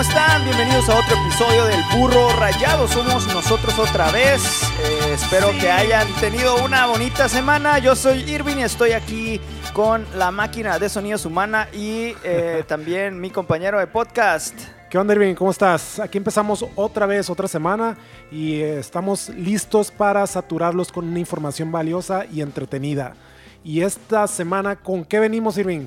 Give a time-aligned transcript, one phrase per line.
[0.00, 0.44] ¿cómo están?
[0.44, 2.88] Bienvenidos a otro episodio del Burro Rayado.
[2.88, 4.62] Somos nosotros otra vez.
[4.82, 7.78] Eh, espero que hayan tenido una bonita semana.
[7.80, 9.38] Yo soy Irving y estoy aquí
[9.74, 14.54] con la máquina de sonidos humana y eh, también mi compañero de podcast.
[14.88, 15.34] ¿Qué onda, Irving?
[15.34, 15.98] ¿Cómo estás?
[15.98, 17.98] Aquí empezamos otra vez, otra semana
[18.32, 23.16] y eh, estamos listos para saturarlos con una información valiosa y entretenida.
[23.62, 25.84] Y esta semana, ¿con qué venimos, Irving?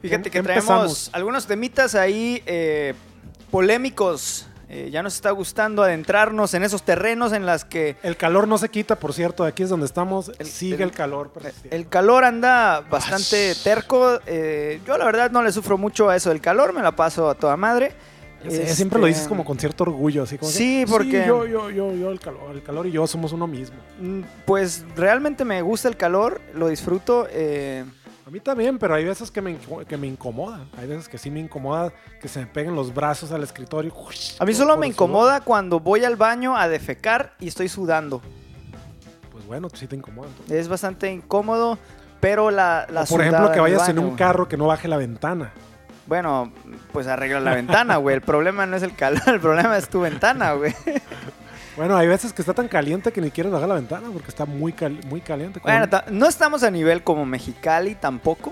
[0.00, 1.10] Fíjate que ¿Qué traemos empezamos?
[1.12, 2.94] algunos temitas ahí eh,
[3.50, 4.46] polémicos.
[4.72, 8.56] Eh, ya nos está gustando adentrarnos en esos terrenos en las que El calor no
[8.56, 11.30] se quita, por cierto, aquí es donde estamos, El- sigue el- el, calor.
[11.32, 11.76] persistiendo.
[11.76, 14.20] el calor anda bastante terco.
[14.26, 17.28] Eh, yo la verdad no le sufro mucho a eso del calor, me la paso
[17.28, 17.92] a toda madre.
[18.44, 21.68] Este, Siempre lo dices como con cierto orgullo, así como que, Sí, porque- yo, yo,
[21.70, 23.76] yo, yo, el calor, el calor y yo somos uno mismo.
[24.00, 27.26] Mm, Pues realmente me gusta el calor, lo disfruto.
[27.30, 27.84] eh,
[28.30, 29.58] A mí también, pero hay veces que me,
[29.88, 30.60] que me incomoda.
[30.78, 31.92] Hay veces que sí me incomoda
[32.22, 33.92] que se me peguen los brazos al escritorio.
[34.38, 34.86] a mí solo me sudor.
[34.86, 38.22] incomoda cuando voy al baño a defecar y estoy sudando.
[39.32, 40.28] Pues bueno, sí te incomoda.
[40.28, 40.58] entonces.
[40.58, 41.76] Es bastante incómodo,
[42.20, 44.96] pero la, la O por ejemplo, que vayas en un carro que no baje la
[44.96, 45.52] ventana.
[46.06, 46.52] Bueno,
[46.92, 48.14] pues arregla la ventana, güey.
[48.14, 50.72] El problema no es el calor, el problema es tu ventana, güey.
[51.76, 54.44] Bueno, hay veces que está tan caliente que ni quieres bajar la ventana porque está
[54.44, 55.60] muy, cal- muy caliente.
[55.62, 58.50] Bueno, no estamos a nivel como Mexicali tampoco.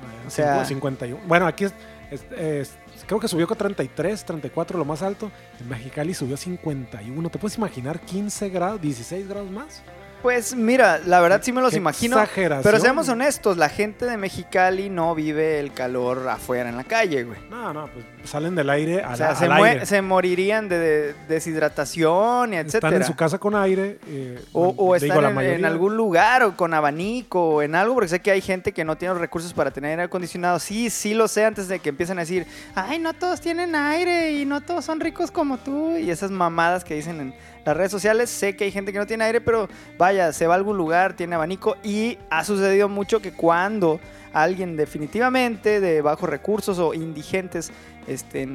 [0.00, 1.20] Bueno, o sea- 51.
[1.26, 1.74] Bueno, aquí es,
[2.10, 2.74] es- es-
[3.06, 5.30] creo que subió con 33, 34 lo más alto.
[5.60, 7.30] En Mexicali subió a 51.
[7.30, 9.82] ¿Te puedes imaginar 15 grados, 16 grados más?
[10.22, 12.20] Pues mira, la verdad sí me los imagino.
[12.20, 12.62] Exageración.
[12.62, 17.24] Pero seamos honestos, la gente de Mexicali no vive el calor afuera en la calle,
[17.24, 17.38] güey.
[17.50, 19.86] No, no, pues salen del aire al, O sea, al se, aire.
[19.86, 22.96] se morirían de, de deshidratación y Están etcétera.
[22.96, 23.98] en su casa con aire.
[24.08, 28.08] eh, O, o están en, en algún lugar o con abanico o en algo, porque
[28.08, 30.58] sé que hay gente que no tiene los recursos para tener aire acondicionado.
[30.58, 34.32] Sí, sí lo sé antes de que empiecen a decir, ay, no todos tienen aire
[34.32, 35.96] y no todos son ricos como tú.
[35.96, 38.30] Y esas mamadas que dicen en las redes sociales.
[38.30, 39.68] Sé que hay gente que no tiene aire, pero
[40.10, 41.76] vaya, se va a algún lugar, tiene abanico.
[41.84, 44.00] Y ha sucedido mucho que cuando
[44.32, 47.70] alguien definitivamente de bajos recursos o indigentes
[48.06, 48.48] este,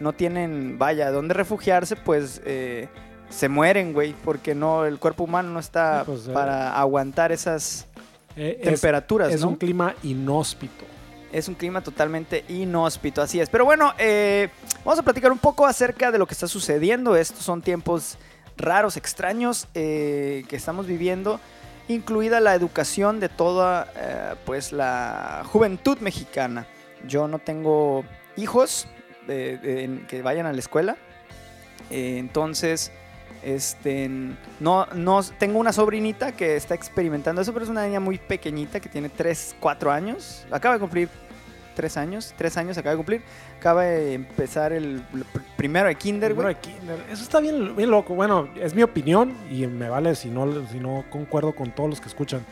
[0.00, 2.40] no tienen, vaya, dónde refugiarse, pues...
[2.44, 2.88] eh,
[3.30, 6.32] se mueren, güey, porque no el cuerpo humano no está pues, eh.
[6.32, 7.86] para aguantar esas
[8.36, 9.48] Eh, temperaturas, es ¿no?
[9.48, 10.84] un clima inhóspito.
[11.32, 13.48] Es un clima totalmente inhóspito, así es.
[13.48, 13.92] Pero bueno,
[14.84, 17.16] vamos a platicar un poco acerca de lo que está sucediendo.
[17.16, 18.18] Estos son tiempos
[18.56, 21.40] raros, extraños eh, que estamos viviendo,
[21.88, 26.66] incluida la educación de toda eh, pues la juventud mexicana.
[27.06, 28.04] Yo no tengo
[28.36, 28.86] hijos
[29.28, 30.96] eh, que vayan a la escuela,
[31.90, 32.92] entonces
[33.42, 34.08] este
[34.58, 38.80] no no tengo una sobrinita que está experimentando eso, pero es una niña muy pequeñita
[38.80, 41.10] que tiene 3, 4 años, acaba de cumplir
[41.74, 43.22] 3 años, 3 años acaba de cumplir,
[43.58, 46.56] acaba de empezar el pr- primero de kinder, güey.
[47.10, 48.14] Eso está bien, bien loco.
[48.14, 52.00] Bueno, es mi opinión y me vale si no, si no concuerdo con todos los
[52.00, 52.44] que escuchan.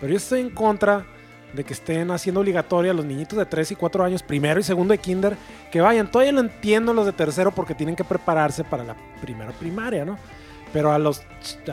[0.00, 1.06] Pero yo estoy en contra
[1.52, 4.62] de que estén haciendo obligatoria a los niñitos de 3 y 4 años, primero y
[4.62, 5.36] segundo de kinder,
[5.70, 6.10] que vayan.
[6.10, 10.18] Todavía lo entiendo los de tercero porque tienen que prepararse para la primera primaria, ¿no?
[10.76, 11.22] Pero a los,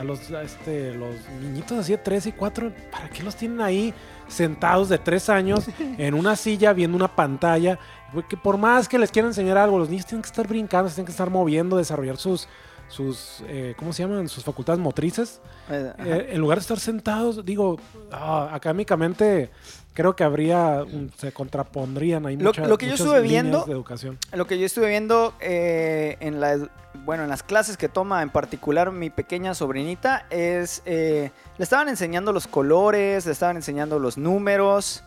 [0.00, 3.60] a los, a este, los niñitos así de 3 y 4, ¿para qué los tienen
[3.60, 3.92] ahí
[4.28, 5.66] sentados de 3 años
[5.98, 7.78] en una silla viendo una pantalla?
[8.14, 10.88] Güey, que por más que les quieran enseñar algo, los niños tienen que estar brincando,
[10.88, 12.48] tienen que estar moviendo, desarrollar sus,
[12.94, 14.28] sus eh, ¿cómo se llaman?
[14.28, 15.40] Sus facultades motrices.
[15.70, 15.92] Eh.
[15.98, 17.78] Eh, en lugar de estar sentados, digo,
[18.12, 19.50] ah, académicamente
[19.92, 20.84] creo que habría,
[21.16, 24.18] se contrapondrían ahí Lo- lo que yo estuve viendo- de educación.
[24.32, 26.68] Lo que yo estuve viendo eh, en la
[27.04, 31.88] bueno en las clases que toma en particular mi pequeña sobrinita es eh, le estaban
[31.88, 35.02] enseñando los colores, le estaban enseñando los números.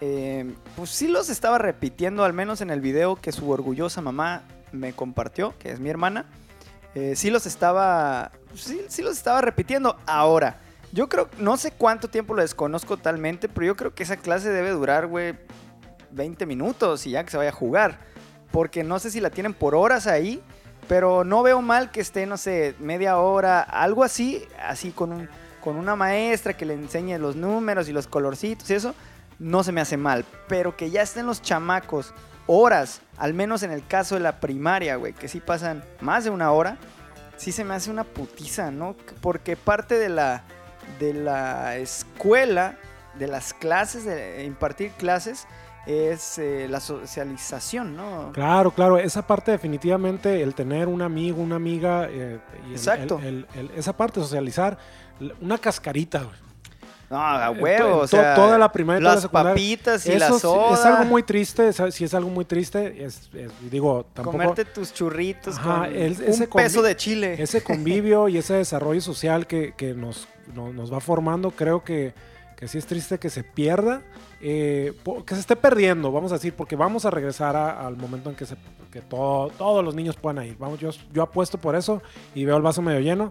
[0.00, 4.42] eh, pues sí los estaba repitiendo al menos en el video que su orgullosa mamá
[4.72, 6.24] me compartió, que es mi hermana.
[6.94, 9.96] Eh, sí los estaba los estaba repitiendo.
[10.06, 10.58] Ahora,
[10.92, 14.50] yo creo no sé cuánto tiempo lo desconozco totalmente, pero yo creo que esa clase
[14.50, 15.34] debe durar, güey,
[16.10, 17.98] 20 minutos y ya que se vaya a jugar.
[18.50, 20.42] Porque no sé si la tienen por horas ahí,
[20.88, 25.28] pero no veo mal que esté, no sé, media hora, algo así, así con, un,
[25.62, 28.94] con una maestra que le enseñe los números y los colorcitos y eso,
[29.38, 30.26] no se me hace mal.
[30.48, 32.12] Pero que ya estén los chamacos
[32.46, 36.30] horas, al menos en el caso de la primaria, güey, que sí pasan más de
[36.30, 36.76] una hora,
[37.36, 38.96] sí se me hace una putiza, ¿no?
[39.20, 40.44] Porque parte de la,
[40.98, 42.76] de la escuela,
[43.18, 45.46] de las clases, de impartir clases,
[45.86, 48.30] es eh, la socialización, ¿no?
[48.32, 53.18] Claro, claro, esa parte definitivamente, el tener un amigo, una amiga, eh, y el- Exacto.
[53.18, 54.78] el- el- el- esa parte, socializar,
[55.40, 56.36] una cascarita, güey.
[57.12, 60.12] No, a to- huevo, o sea, toda la primaria y toda la las papitas y
[60.12, 60.74] Eso la soda.
[60.74, 63.04] es algo muy triste, sí es algo muy triste.
[63.04, 67.36] Es, es- digo, tampoco Comerte tus churritos Ajá, con el- un ese peso de chile.
[67.42, 72.14] ese convivio y ese desarrollo social que, que nos, no- nos va formando, creo que,
[72.56, 74.00] que sí es triste que se pierda,
[74.40, 74.92] eh,
[75.26, 78.36] que se esté perdiendo, vamos a decir, porque vamos a regresar a- al momento en
[78.36, 78.56] que, se,
[78.90, 80.56] que todo- todos los niños puedan ir.
[80.58, 82.00] Vamos, yo, yo apuesto por eso
[82.34, 83.30] y veo el vaso medio lleno.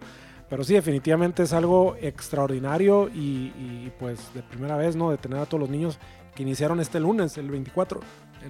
[0.52, 5.10] Pero sí, definitivamente es algo extraordinario y, y, pues de primera vez, ¿no?
[5.10, 5.98] De tener a todos los niños
[6.36, 8.02] que iniciaron este lunes, el 24.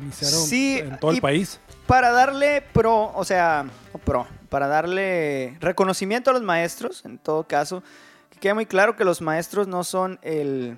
[0.02, 1.60] Iniciaron Sí, en todo el país.
[1.86, 3.68] Para darle pro, o sea,
[4.04, 7.84] pro, para darle reconocimiento a los maestros, en todo caso,
[8.32, 10.78] que quede muy claro que los maestros no son el,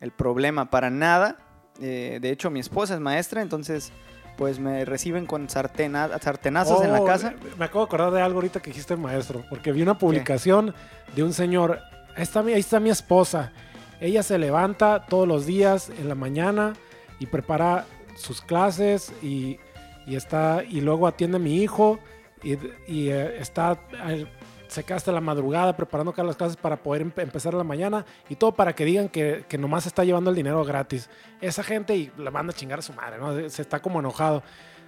[0.00, 1.36] el problema para nada.
[1.80, 3.92] Eh, de hecho, mi esposa es maestra, entonces,
[4.36, 7.34] pues me reciben con sartena- sartenazos en la Oh, casa.
[7.58, 10.74] Me acabo de acordar de algo ahorita que dijiste maestro, porque vi una publicación
[11.14, 11.80] de un señor.
[12.16, 13.52] Ahí está, mi, ahí está mi esposa.
[14.00, 16.72] Ella se levanta todos los días en la mañana
[17.20, 17.84] y prepara
[18.16, 19.58] sus clases y,
[20.06, 21.98] y está y luego atiende a mi hijo
[22.42, 22.54] y,
[22.86, 23.78] y, eh, está
[24.08, 24.26] eh,
[24.74, 28.04] se queda hasta la madrugada preparando cada las clases para poder empe- empezar la mañana
[28.28, 31.08] y todo para que digan que, que nomás está llevando el dinero gratis.
[31.40, 33.48] Esa gente y la manda a chingar a su madre, ¿no?
[33.48, 34.42] Se está como enojado.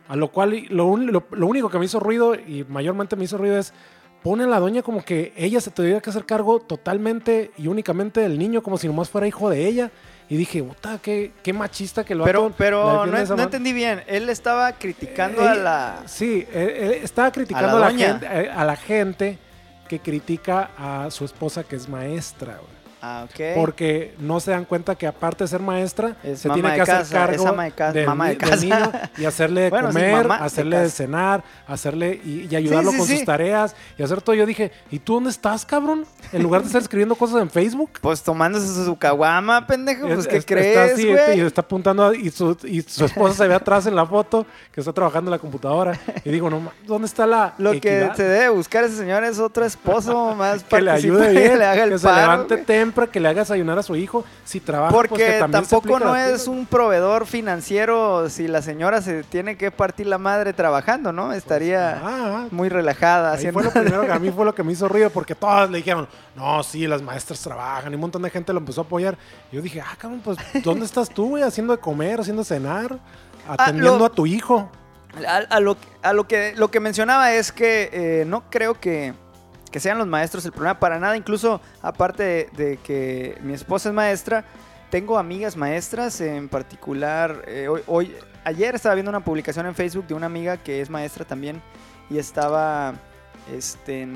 [0.09, 3.25] A lo cual lo, un- lo- lo único que me hizo ruido y mayormente me
[3.25, 3.73] hizo ruido es
[4.23, 8.21] pone a la doña como que ella se tuviera que hacer cargo totalmente y únicamente
[8.21, 9.91] del niño, como si nomás fuera hijo de ella.
[10.29, 14.03] Y dije, puta, qué, qué machista que lo Pero, pero no, no entendí bien.
[14.09, 16.03] Él estaba criticando Eh, a la...
[16.07, 19.39] Sí, eh, estaba criticando A a la gente, eh, a la gente
[19.87, 22.61] que critica a su esposa que es maestra.
[23.09, 23.27] Ah.
[23.55, 26.97] Porque no se dan cuenta que aparte de ser maestra, Es se tiene que hacer
[26.99, 28.57] casa, cargo ama de casa, del, mamá de del casa.
[28.57, 32.99] niño y hacerle de Bueno, sí, comer, hacerle de cenar, hacerle y, y ayudarlo sí,
[32.99, 34.35] con sus tareas y hacer todo.
[34.35, 36.05] Yo dije, ¿y tú dónde estás, cabrón?
[36.33, 37.91] En lugar de estar escribiendo cosas en Facebook.
[38.01, 40.07] Pues tomándose su caguama, pendejo.
[40.07, 41.39] Pues, Es- ¿qué es- crees, así, güey?
[41.39, 44.47] y está apuntando a- y su, y su esposa se ve atrás en la foto
[44.73, 48.23] que está trabajando en la computadora y digo, no, ¿dónde está la Lo que se
[48.25, 51.85] debe buscar ese señor es otro esposo más que le ayude bien, que le haga
[51.85, 52.67] el que se levante güey.
[52.97, 54.25] Temprano, que le haga desayunar a su hijo.
[54.45, 59.03] Si trabaja, pues, Porque que se tampoco no es un proveedor financiero si la señora
[59.03, 61.33] se tiene que partir la madre trabajando, ¿no?
[61.33, 63.61] Estaría Ah, muy relajada ahí haciendo...
[63.61, 65.79] fue lo primero que a mí fue lo que me hizo ruido porque todas le
[65.79, 69.17] dijeron, no, sí, las maestras trabajan y un montón de gente lo empezó a apoyar.
[69.53, 71.43] Y yo dije, ah, cabrón, pues, ¿dónde estás tú, güey?
[71.43, 72.99] Haciendo de comer, haciendo de cenar,
[73.49, 74.71] atendiendo Ah, lo- a tu hijo.
[75.27, 79.15] A, a lo, a lo que lo que mencionaba es que eh, no creo que,
[79.71, 81.17] que sean los maestros el problema para nada.
[81.17, 84.45] Incluso aparte de, de que mi esposa es maestra,
[84.91, 88.15] tengo amigas maestras, en particular, eh, hoy, hoy-
[88.45, 91.61] ayer estaba viendo una publicación en Facebook de una amiga que es maestra también
[92.09, 92.95] y estaba,
[93.53, 94.07] este,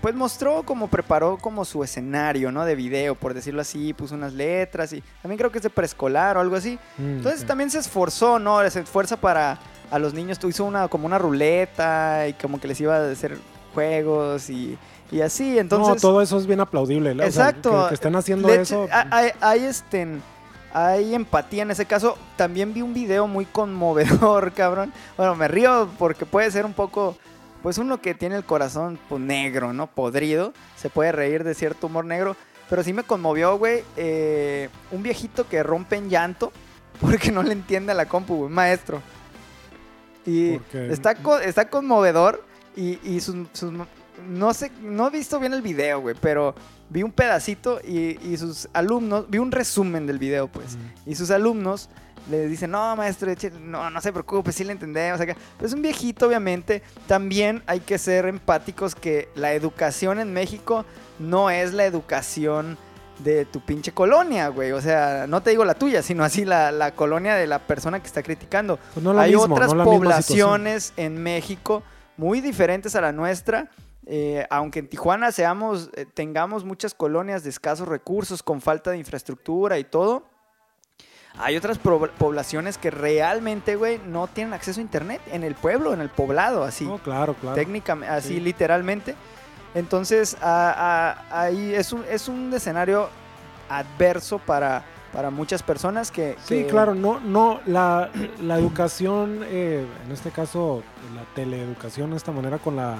[0.00, 2.64] pues mostró como preparó como su escenario, ¿no?
[2.64, 6.36] De video, por decirlo así, puso unas letras y también creo que es de preescolar
[6.38, 6.78] o algo así.
[6.96, 8.68] Mm, Entonces también se esforzó, ¿no?
[8.70, 9.58] Se esfuerza para
[9.90, 13.38] a los niños, hizo una como una ruleta y como que les iba a hacer
[13.78, 14.76] juegos y,
[15.12, 15.58] y así.
[15.58, 17.14] Entonces, no, todo eso es bien aplaudible.
[17.14, 17.24] ¿no?
[17.24, 17.82] O sea, Exacto.
[17.84, 18.88] que, que estén haciendo eso.
[18.90, 20.06] ha- Hay, hay, este,
[20.72, 22.16] hay empatía en ese caso.
[22.36, 24.92] También vi un video muy conmovedor, cabrón.
[25.16, 27.16] Bueno, me río porque puede ser un poco,
[27.62, 29.86] pues uno que tiene el corazón pues, negro, ¿no?
[29.86, 30.52] Podrido.
[30.76, 32.36] Se puede reír de cierto humor negro.
[32.68, 33.82] Pero sí me conmovió, güey.
[33.96, 36.52] eh, un viejito que rompe en llanto
[37.00, 39.00] porque no le entiende a la compu, güey, maestro.
[40.26, 41.12] Y está,
[41.44, 42.44] está conmovedor
[42.80, 43.72] y, y sus, sus-
[44.26, 46.54] No sé, no he visto bien el video, güey, pero
[46.90, 49.26] vi un pedacito y, y sus alumnos...
[49.28, 50.76] Vi un resumen del video, pues.
[51.06, 51.88] Y sus alumnos
[52.30, 55.20] le dicen, no, maestro, no, no se preocupe, sí le entendemos.
[55.20, 55.34] Acá.
[55.56, 56.82] Pero es un viejito, obviamente.
[57.06, 60.84] También hay que ser empáticos que la educación en México
[61.18, 62.76] no es la educación
[63.24, 64.72] de tu pinche colonia, güey.
[64.72, 67.98] O sea, no te digo la tuya, sino así la, la colonia de la persona
[68.00, 68.78] que está criticando.
[68.94, 71.82] Pues no hay mismo, otras no poblaciones en México
[72.18, 73.70] muy diferentes a la nuestra.
[74.10, 78.96] eh, aunque en Tijuana seamos, eh, tengamos muchas colonias de escasos recursos, con falta de
[78.96, 80.24] infraestructura y todo,
[81.36, 86.00] hay otras poblaciones que realmente, güey, no tienen acceso a internet en el pueblo, en
[86.00, 87.54] el poblado, así, No, claro, claro.
[87.54, 88.40] técnicamente, así Sí.
[88.40, 89.14] literalmente.
[89.74, 93.10] Entonces, a- a- ahí es un, es un escenario
[93.68, 96.36] adverso para, para muchas personas que...
[96.44, 98.10] Sí, que- claro, no, no, la,
[98.42, 100.82] la educación, eh, en este caso,
[101.14, 102.96] la teleeducación de esta manera con la,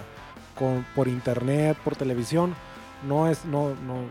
[0.59, 2.55] con, por internet, por televisión,
[3.07, 4.03] no es, no, no,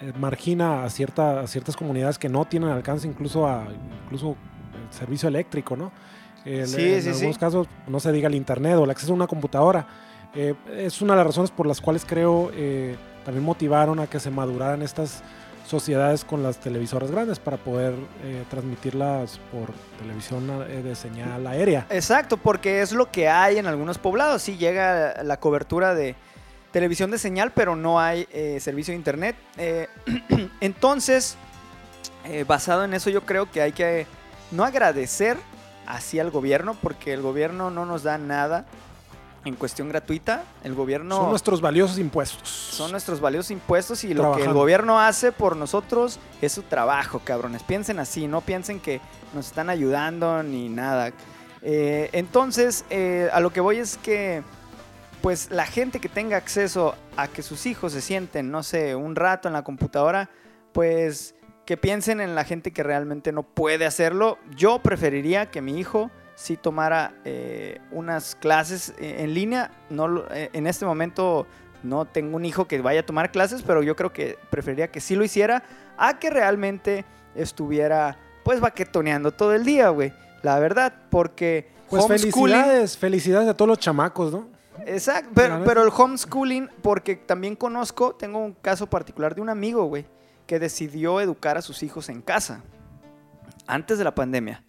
[0.00, 3.66] eh, margina a, cierta, a ciertas comunidades que no tienen alcance incluso a,
[4.04, 4.36] incluso
[4.74, 5.90] el servicio eléctrico, ¿no?
[6.44, 7.40] Sí, en sí, algunos sí.
[7.40, 9.86] casos, no se diga el internet o el acceso a una computadora.
[10.32, 14.20] Eh, es una de las razones por las cuales creo eh, también motivaron a que
[14.20, 15.24] se maduraran estas
[15.66, 21.86] sociedades con las televisoras grandes para poder eh, transmitirlas por televisión eh, de señal aérea.
[21.90, 24.42] Exacto, porque es lo que hay en algunos poblados.
[24.42, 26.14] Sí llega la cobertura de
[26.76, 29.34] televisión de señal, pero no hay eh, servicio de internet.
[29.56, 29.88] Eh,
[30.60, 31.38] entonces,
[32.26, 34.06] eh, basado en eso, yo creo que hay que
[34.50, 35.38] no agradecer
[35.86, 38.66] así al gobierno, porque el gobierno no nos da nada
[39.46, 40.44] en cuestión gratuita.
[40.64, 41.16] El gobierno...
[41.16, 42.65] Son nuestros valiosos impuestos.
[42.76, 47.20] Son nuestros valiosos impuestos y lo que el gobierno hace por nosotros es su trabajo,
[47.24, 47.62] cabrones.
[47.62, 49.00] Piensen así, no piensen que
[49.34, 51.12] nos están ayudando ni nada.
[51.62, 54.42] Eh, entonces, eh, a lo que voy es que,
[55.22, 59.16] pues la gente que tenga acceso a que sus hijos se sienten, no sé, un
[59.16, 60.28] rato en la computadora,
[60.72, 64.38] pues que piensen en la gente que realmente no puede hacerlo.
[64.54, 69.72] Yo preferiría que mi hijo sí tomara eh, unas clases eh, en línea.
[69.90, 71.46] No, eh, en este momento
[71.86, 75.00] no tengo un hijo que vaya a tomar clases, pero yo creo que preferiría que
[75.00, 75.62] sí lo hiciera
[75.96, 80.12] a que realmente estuviera pues baquetoneando todo el día, güey.
[80.42, 84.48] La verdad, porque Pues homeschooling- felicidades, felicidades a todos los chamacos, ¿no?
[84.84, 89.84] Exacto, pero, pero el homeschooling, porque también conozco, tengo un caso particular de un amigo,
[89.86, 90.06] güey,
[90.46, 92.62] que decidió educar a sus hijos en casa,
[93.66, 94.62] antes de la pandemia,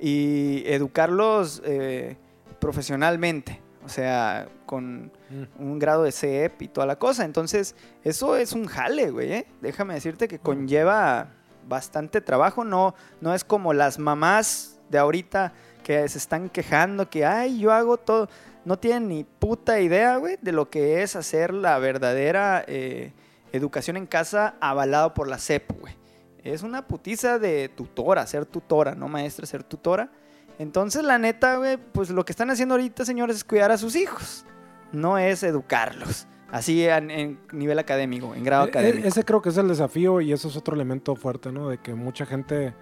[0.00, 2.16] y educarlos eh,
[2.58, 5.12] profesionalmente, o sea, con
[5.58, 7.24] un grado de CEP y toda la cosa.
[7.24, 7.74] Entonces,
[8.04, 9.46] eso es un jale, güey, ¿eh?
[9.60, 11.30] Déjame decirte que conlleva
[11.68, 15.52] bastante trabajo, no, no es como las mamás de ahorita
[15.84, 18.28] que se están quejando que, ay, yo hago todo
[18.64, 23.12] no tienen ni puta idea, güey, de lo que es hacer la verdadera eh,
[23.52, 25.96] educación en casa avalado por la CEP, güey.
[26.44, 30.10] Es una putiza de tutora, ser tutora, no maestra, ser tutora.
[30.58, 33.96] Entonces, la neta, güey, pues lo que están haciendo ahorita, señores, es cuidar a sus
[33.96, 34.44] hijos.
[34.92, 36.26] No es educarlos.
[36.50, 39.08] Así en, en nivel académico, en grado E- e- académico.
[39.08, 41.68] Ese creo que es el desafío y eso es otro elemento fuerte, ¿no?
[41.70, 42.74] De que mucha gente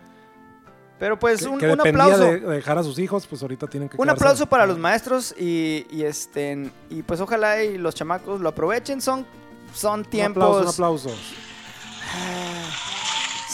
[0.99, 2.19] Pero pues que, un, que un aplauso.
[2.19, 4.77] de, de dejar a sus hijos, pues ahorita tienen que Un quedarse- aplauso para los
[4.77, 9.01] maestros y, y, este y pues ojalá y los chamacos lo aprovechen.
[9.01, 9.25] Son,
[9.73, 10.43] son Un tiempos.
[10.43, 11.11] aplauso, un aplauso.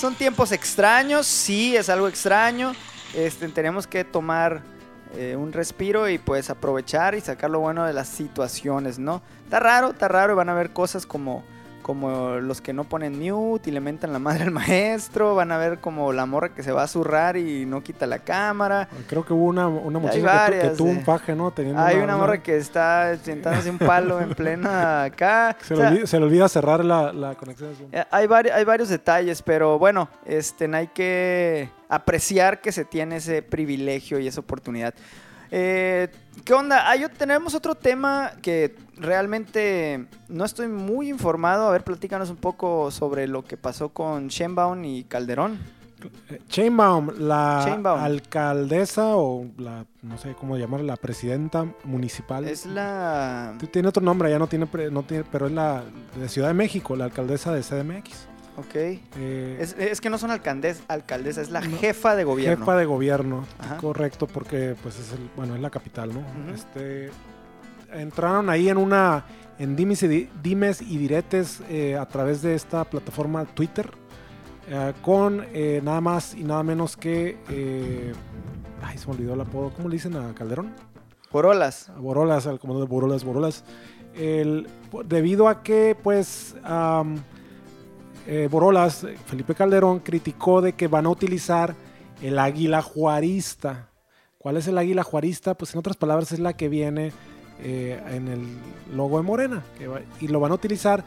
[0.00, 2.73] Son tiempos extraños, sí, es algo extraño.
[3.14, 4.62] Este, tenemos que tomar
[5.14, 9.22] eh, un respiro y pues aprovechar y sacar lo bueno de las situaciones, ¿no?
[9.44, 11.44] Está raro, está raro y van a ver cosas como,
[11.86, 15.36] como los que no ponen mute y le mentan la madre al maestro.
[15.36, 18.18] Van a ver como la morra que se va a zurrar y no quita la
[18.18, 18.88] cámara.
[19.06, 20.96] Creo que hubo una, una muchacha que tuvo eh.
[20.96, 21.52] un faje, ¿no?
[21.52, 25.56] Teniendo Hay una morra que está sentándose un palo en plena acá.
[25.62, 28.64] Se, O le olvida, se le olvida cerrar la, la conexión eh, Hay, vari- hay
[28.64, 34.40] varios detalles, pero bueno, este, hay que apreciar que se tiene ese privilegio y esa
[34.40, 34.92] oportunidad.
[35.58, 36.08] Eh,
[36.44, 36.86] ¿Qué onda?
[36.90, 41.68] Hay o- tenemos otro tema que realmente no estoy muy informado.
[41.68, 45.58] A ver, platícanos un poco sobre lo que pasó con Shenbaum y Calderón.
[46.50, 47.98] Sheinbaum, la Sheinbaum.
[48.00, 52.44] alcaldesa o la, no sé cómo llamarla, la presidenta municipal.
[52.46, 53.54] Es la...
[53.72, 55.82] Tiene otro nombre, ya no tiene, no tiene, pero es la
[56.20, 58.28] de Ciudad de México, la alcaldesa de CDMX.
[58.56, 58.75] Ok.
[58.75, 61.76] Eh, Es, es que no son alcaldes, alcaldesa, es la No.
[61.78, 62.56] jefa de gobierno.
[62.64, 63.76] Jefa de gobierno, Ajá.
[63.76, 66.22] correcto, porque pues es el, bueno, es la capital, ¿no?
[66.54, 67.10] Este
[67.92, 69.25] entraron ahí en una
[69.58, 73.90] en dimes y, di- dimes y diretes eh, a través de esta plataforma Twitter
[74.68, 77.38] eh, con eh, nada más y nada menos que
[78.82, 80.75] ay se me olvidó el apodo ¿cómo le dicen a Calderón?
[81.30, 81.88] Corolas.
[81.90, 83.64] a Borolas al comando de Borolas Borolas
[84.14, 84.66] El-
[85.04, 86.54] debido a que pues
[88.26, 91.75] eh, Borolas Felipe Calderón criticó de que van a utilizar
[92.23, 93.88] el águila juarista
[94.38, 95.54] ¿cuál es el águila juarista?
[95.54, 97.12] pues en otras palabras es la que viene
[97.62, 98.40] eh, en el
[98.97, 101.04] logo de Morena que va- y lo van a utilizar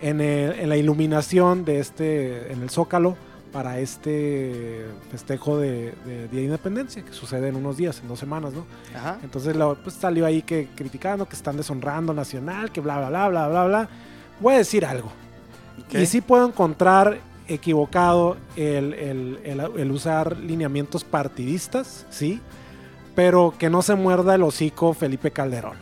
[0.00, 3.16] en, el- en la iluminación de este en el Zócalo
[3.52, 8.18] para este festejo de, de Día de Independencia que sucede en unos días, en dos
[8.18, 8.66] semanas, ¿no?
[8.94, 9.18] Ajá.
[9.22, 13.28] Entonces lo- pues, salió ahí que criticando que están deshonrando Nacional, que bla, bla, bla,
[13.28, 13.88] bla, bla, bla.
[14.40, 15.10] Voy a decir algo.
[16.02, 17.18] Y sí puedo encontrar
[17.48, 19.38] equivocado el, el-
[19.76, 22.40] el- usar lineamientos partidistas, sí,
[23.14, 25.76] pero que no se muerda el hocico Felipe Calderón.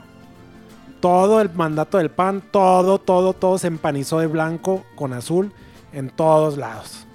[1.00, 5.52] Todo el mandato del PAN, todo, todo, todo se empanizó de blanco con azul
[5.92, 7.06] en todos lados.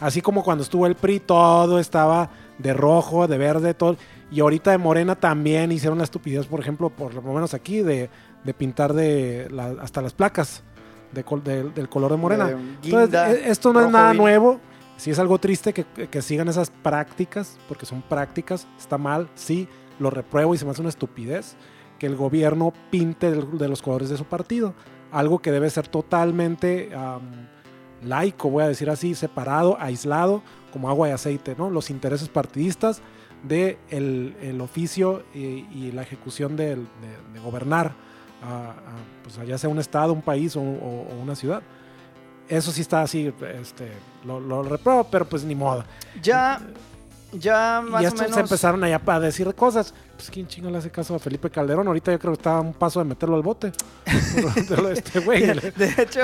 [0.00, 3.96] Así como cuando estuvo el PRI, todo estaba de rojo, de verde, todo.
[4.30, 8.10] Y ahorita de Morena también hicieron la estupidez, por ejemplo, por lo menos aquí, de,
[8.44, 9.48] de pintar de
[9.80, 10.62] hasta las placas
[11.16, 12.44] de col- de- del color de Morena.
[12.46, 12.52] De
[12.84, 14.22] Entonces, e- esto no es nada vino.
[14.24, 14.60] nuevo.
[14.96, 19.68] Sí es algo triste que, que sigan esas prácticas, porque son prácticas, está mal, sí,
[19.98, 21.56] lo repruebo y se me hace una estupidez
[21.98, 24.74] que el gobierno pinte de los colores de su partido.
[25.12, 27.48] Algo que debe ser totalmente am,
[28.02, 30.42] laico, voy a decir así, separado, aislado,
[30.72, 31.70] como agua y aceite, ¿no?
[31.70, 33.00] Los intereses partidistas
[33.42, 35.38] de el, el oficio y,
[35.72, 37.92] y la ejecución de, de gobernar,
[38.46, 38.74] a, a,
[39.22, 41.62] pues ya sea un estado, un país o, o- o una ciudad.
[42.48, 43.90] Eso sí está así, este,
[44.24, 45.84] lo, lo repruebo, pero pues ni modo.
[46.22, 46.60] Ya,
[47.32, 48.34] ya más y o estos menos.
[48.36, 49.92] se empezaron allá a decir cosas.
[50.16, 51.88] Pues quién chingo le hace caso a Felipe Calderón.
[51.88, 53.72] Ahorita yo creo que está a un paso de meterlo al bote.
[54.06, 55.44] De este güey.
[55.44, 56.20] De hecho,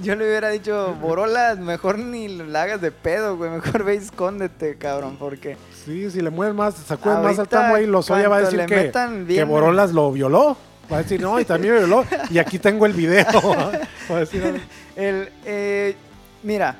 [0.00, 3.50] yo le hubiera dicho, Borolas, mejor ni la hagas de pedo, güey.
[3.50, 5.56] Mejor ve y escóndete, cabrón, porque.
[5.84, 8.64] Sí, si le mueven más, sacuden más al tamo ahí, los oye va a decir
[8.66, 8.92] que,
[9.26, 10.56] que Borolas lo violó.
[10.90, 12.04] Va a decir, no, y también me violó.
[12.30, 13.26] Y aquí tengo el video.
[14.10, 14.60] Va a decir,
[14.96, 15.96] El, eh,
[16.42, 16.76] mira,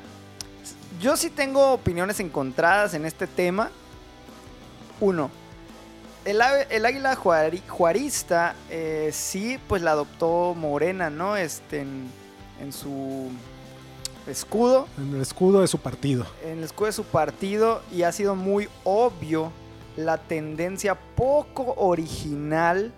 [1.01, 3.69] yo sí tengo opiniones encontradas en este tema.
[4.99, 5.31] Uno,
[6.25, 11.35] el, el águila juari- juarista eh, sí, pues la adoptó Morena, ¿no?
[11.35, 12.07] Este, en,
[12.61, 13.29] en su
[14.27, 16.25] escudo, en el escudo de su partido.
[16.45, 19.51] en el escudo de su partido, y ha sido muy obvio
[19.97, 22.93] la tendencia poco original,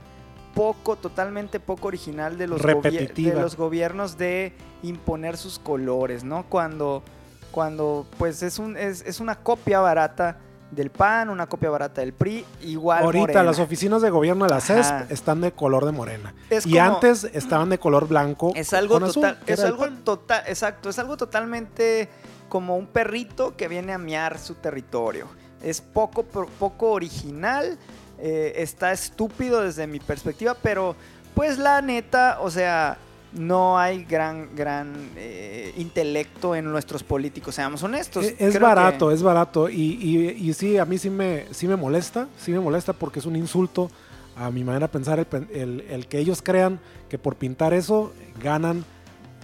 [0.55, 6.45] poco, totalmente poco original de los, de los gobiernos de imponer sus colores, ¿no?
[6.49, 7.03] Cuando,
[7.51, 10.37] cuando pues es, un, es, es una copia barata
[10.71, 13.43] del PAN, una copia barata del PRI, igual Ahorita Morena.
[13.43, 15.05] las oficinas de gobierno de la CESP Ajá.
[15.09, 16.33] están de color de morena.
[16.49, 18.51] Es y como- antes estaban de color blanco.
[18.55, 22.09] Es algo con total, es algo total, exacto, es algo totalmente
[22.49, 25.27] como un perrito que viene a miar su territorio.
[25.61, 27.77] Es poco, poco original,
[28.19, 30.95] eh, está estúpido desde mi perspectiva, pero
[31.33, 32.97] pues la neta, o sea,
[33.33, 38.23] no hay gran, gran eh, intelecto en nuestros políticos, seamos honestos.
[38.23, 39.69] Es, es barato, que- es barato.
[39.69, 43.19] Y, y- y sí, a mí sí me, sí me molesta, sí me molesta porque
[43.19, 43.91] es un insulto
[44.37, 46.79] a mi manera de pensar el, el- el que ellos crean
[47.09, 48.85] que por pintar eso ganan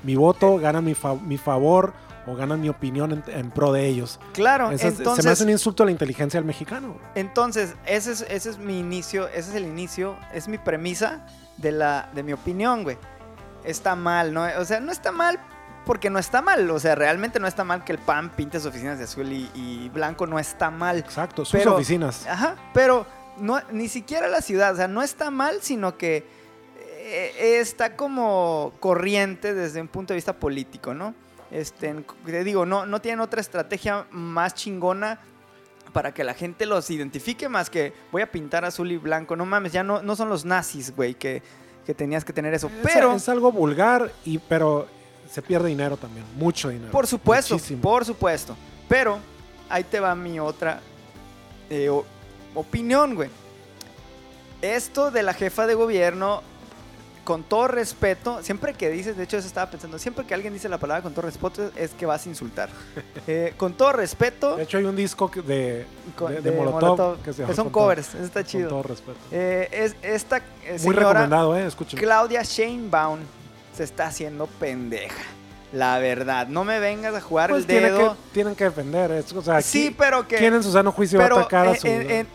[0.03, 1.93] mi voto, ganan mi, fa- mi favor
[2.27, 4.19] o ganan mi opinión en, en pro de ellos.
[4.33, 5.23] Claro, Eso entonces...
[5.23, 6.97] se me hace un insulto a la inteligencia del mexicano.
[7.15, 11.25] Entonces, ese es, ese es mi inicio, ese es el inicio, es mi premisa
[11.57, 12.97] de, la, de mi opinión, güey.
[13.63, 14.45] Está mal, ¿no?
[14.60, 15.39] O sea, no está mal
[15.86, 16.69] porque no está mal.
[16.69, 19.49] O sea, realmente no está mal que el PAN pinte sus oficinas de azul y,
[19.55, 20.97] y blanco, no está mal.
[20.99, 22.25] Exacto, sus Pero- oficinas.
[22.27, 23.05] Ajá, pero
[23.38, 26.25] no, ni siquiera la ciudad, o sea, no está mal, sino que
[26.77, 31.15] eh, está como corriente desde un punto de vista político, ¿no?
[31.51, 31.93] Este,
[32.25, 35.19] te digo, no, no tienen otra estrategia más chingona
[35.91, 39.35] para que la gente los identifique más que voy a pintar azul y blanco.
[39.35, 41.43] No mames, ya no, no son los nazis, güey, que,
[41.85, 42.67] que tenías que tener eso.
[42.67, 44.87] Es- Pero, es, algo vulgar, y, pero
[45.29, 46.91] se pierde dinero también, mucho dinero.
[46.91, 47.81] por supuesto, Muchísimo.
[47.81, 48.55] por supuesto.
[48.87, 49.19] Pero,
[49.69, 50.79] ahí te va mi otra
[51.69, 51.89] eh,
[52.55, 53.29] opinión, güey.
[54.61, 56.43] Esto de la jefa de gobierno,
[57.23, 60.67] con todo respeto, siempre que dices, de hecho eso estaba pensando, siempre que alguien dice
[60.69, 62.69] la palabra con todo respeto es que vas a insultar.
[63.27, 65.86] Eh, con todo respeto, De hecho, hay un disco de,
[66.17, 68.49] con- de- de Molotov, que, se que llama son Con todo- covers, eso está con
[68.49, 68.69] chido.
[68.69, 69.17] todo respeto.
[69.31, 71.69] Eh, es, esta eh, Muy señora, recomendado, ¿eh?
[71.95, 73.19] Claudia Sheinbaum,
[73.77, 75.21] se está haciendo pendeja.
[75.71, 78.13] La verdad, no me vengas a jugar Pues el tiene dedo.
[78.13, 79.12] que, tienen que defender.
[79.12, 80.38] es- o sea, sí, ¿qui- pero que...
[80.38, 81.88] ¿quién en su sano juicio va a Pero atacar a su...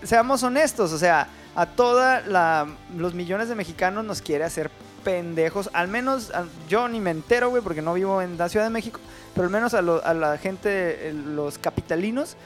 [0.05, 2.66] seamos honestos, o sea, a toda la
[2.97, 4.71] los millones de mexicanos nos quiere hacer
[5.03, 6.33] pendejos, al menos
[6.69, 9.01] yo ni me entero, güey, porque no vivo en la Ciudad de México,
[9.35, 12.37] pero al menos a, a la gente, los capitalinos,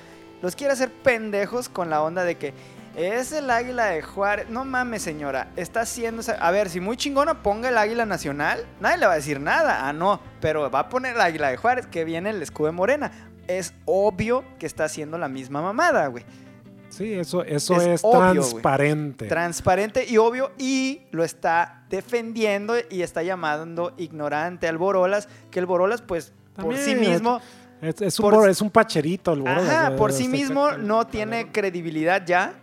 [0.43, 2.55] los quiere hacer pendejos con la onda de que
[2.97, 4.49] es el águila de Juárez.
[4.49, 6.23] No mames, señora, está haciendo...
[6.39, 9.89] A ver, si muy chingona ponga el águila nacional, nadie le va a decir nada.
[9.89, 12.73] Ah, no, pero va a poner el águila de Juárez, que viene el escudo de
[12.73, 13.13] Morena.
[13.47, 16.25] Es obvio que está haciendo la misma mamada, güey.
[16.91, 18.35] Sí, eso, eso Es es, obvio, güey.
[18.35, 19.27] transparente.
[19.27, 25.67] transparente y obvio y lo está defendiendo y está llamando ignorante al Borolas, que el
[25.67, 27.41] Borolas pues por sí mismo,
[27.81, 31.51] es, es un, por- es un pacherito el Borolas, ajá, por sí mismo no tiene
[31.53, 32.55] credibilidad ya,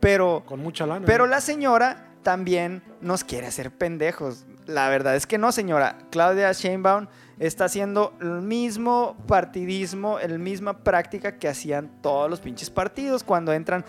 [0.00, 1.06] pero Con mucha lana.
[1.06, 4.46] pero la señora también nos quiere hacer pendejos.
[4.66, 5.98] La verdad es que no, señora.
[6.10, 7.06] Claudia Sheinbaum
[7.38, 13.52] está haciendo el mismo partidismo, la misma práctica que hacían todos los pinches partidos cuando
[13.52, 13.84] entran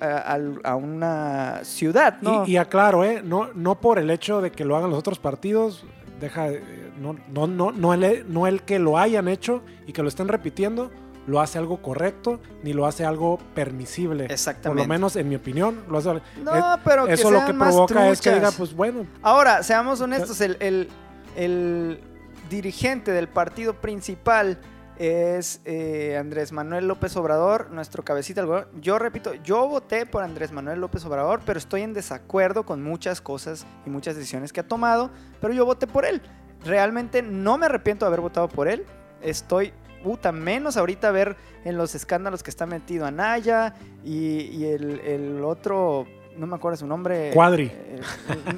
[0.00, 2.44] a, a una ciudad, ¿no?
[2.46, 3.22] Y, y aclaro, ¿eh?
[3.24, 5.84] No, no por el hecho de que lo hagan los otros partidos,
[6.20, 6.62] deja, eh,
[7.00, 10.28] no, no, no, no, el, no el que lo hayan hecho y que lo estén
[10.28, 10.90] repitiendo,
[11.26, 14.24] lo hace algo correcto, ni lo hace algo permisible.
[14.24, 14.82] Por Exactamente.
[14.82, 16.08] lo menos, en mi opinión, lo hace...
[16.42, 20.00] No, eh, pero que eso lo que provoca es que diga, pues bueno, Ahora, seamos
[20.00, 20.88] honestos, el, el-
[21.36, 22.00] el
[22.50, 24.58] dirigente del partido principal
[24.98, 28.44] es eh, Andrés Manuel López Obrador, nuestro cabecita.
[28.80, 33.20] Yo repito, yo voté por Andrés Manuel López Obrador, pero estoy en desacuerdo con muchas
[33.20, 36.20] cosas y muchas decisiones que ha tomado, pero yo voté por él.
[36.64, 38.84] Realmente no me arrepiento de haber votado por él.
[39.22, 39.72] estoy
[40.02, 45.44] puta, menos ahorita ver en los escándalos que está metido Anaya y, y el, el
[45.44, 47.30] otro, no me acuerdo su nombre.
[47.32, 47.70] Cuadri.
[47.70, 48.00] El,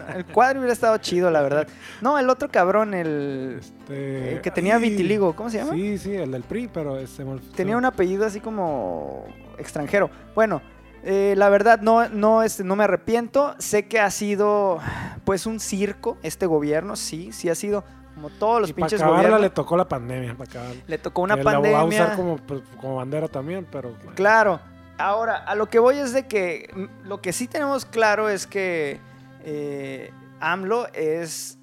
[0.01, 1.67] el- el Cuadri hubiera estado chido, la verdad.
[2.01, 5.73] No, el otro cabrón, el, Este, el que tenía ay, vitiligo, ¿cómo se llama?
[5.75, 9.25] Sí, sí, el del PRI, pero este, Tenía un apellido así como
[9.59, 10.11] extranjero.
[10.35, 10.63] Bueno,
[11.03, 13.55] eh, la verdad no, no, este, no me arrepiento.
[13.59, 14.79] Sé que ha sido
[15.25, 19.01] pues un circo este gobierno, sí, sí ha sido como todos los y para pinches
[19.01, 19.41] acabarla gobiernos.
[19.41, 20.35] le Le, tocó la pandemia.
[20.37, 20.99] Para acabar.
[21.03, 21.77] tocó una Que la pandemia.
[21.77, 23.91] va a usar como, pues, como bandera también, pero...
[23.91, 24.13] bueno.
[24.15, 24.61] Claro.
[24.97, 28.47] Ahora, a lo que voy es de que mm, lo que sí tenemos claro es
[28.47, 29.01] que
[29.45, 31.59] eh, AMLO es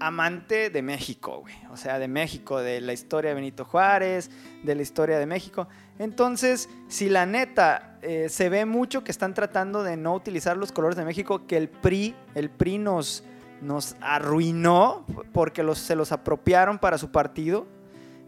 [0.00, 1.54] amante de México, güey.
[1.70, 4.30] O sea, de México, de la historia de Benito Juárez,
[4.62, 5.68] de la historia de México.
[5.98, 10.72] Entonces, si la neta eh, se ve mucho que están tratando de no utilizar los
[10.72, 13.24] colores de México, que el PRI, el PRI nos,
[13.62, 17.66] nos arruinó porque los, se los apropiaron para su partido.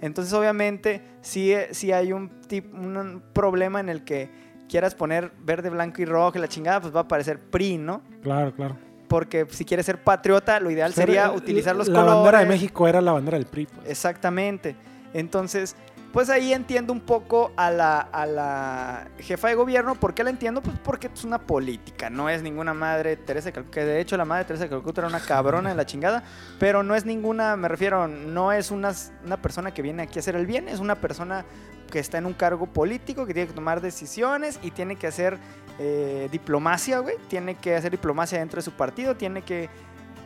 [0.01, 4.31] Entonces, obviamente, sí, sí hay un, tip- un problema en el que
[4.69, 8.03] quieras poner verde, blanco y rojo y la chingada, pues va a aparecer PRI, ¿no?
[8.23, 8.77] Claro, claro.
[9.09, 12.15] Porque si quieres ser patriota, lo ideal sería Ser- utilizar los la colores.
[12.17, 13.67] bandera de México era la bandera del PRI.
[13.67, 13.89] pues.
[13.89, 14.77] Exactamente.
[15.15, 15.75] Entonces,
[16.13, 19.95] pues ahí entiendo un poco a la, a la jefa de gobierno.
[19.95, 20.63] ¿Por qué la entiendo?
[20.63, 24.17] Pues porque es una política, no es ninguna madre Teresa de Calcuta, que de hecho
[24.17, 26.23] la madre Teresa de Calcuta era una cabrona de la chingada,
[26.59, 28.93] pero no es ninguna, me refiero, no es una,
[29.25, 31.45] una persona que viene aquí a hacer el bien, es una persona
[31.91, 35.39] que está en un cargo político, que tiene que tomar decisiones y tiene que hacer
[35.79, 39.71] eh, diplomacia, güey, tiene que hacer diplomacia dentro de su partido, tiene que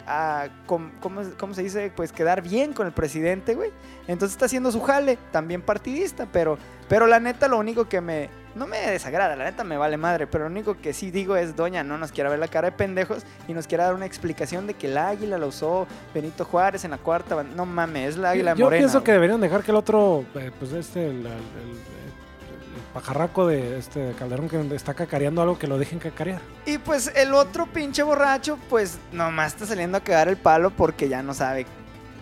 [0.07, 1.93] a, com- ¿cómo, cómo se dice?
[1.95, 3.71] Pues quedar bien con el presidente, güey.
[4.09, 8.29] Entonces está haciendo su jale, también partidista, pero, pero la neta lo único que me...
[8.55, 11.57] No me desagrada, la neta me vale madre, pero lo único que sí digo es,
[11.57, 14.67] doña, no nos quiera ver la cara de pendejos y nos quiera dar una explicación
[14.67, 17.43] de que el águila la usó Benito Juárez en la cuarta...
[17.43, 18.81] No mames, es la águila Yo morena.
[18.83, 19.05] pienso güey.
[19.07, 22.02] que deberían dejar que el otro, eh, pues este, el, el- el- el
[22.93, 26.41] pajarraco de este de Calderón que está cacareando algo que lo dejen cacarear.
[26.67, 31.09] Y pues el otro pinche borracho, pues nomás está saliendo a cagar el palo porque
[31.09, 31.67] ya no sabe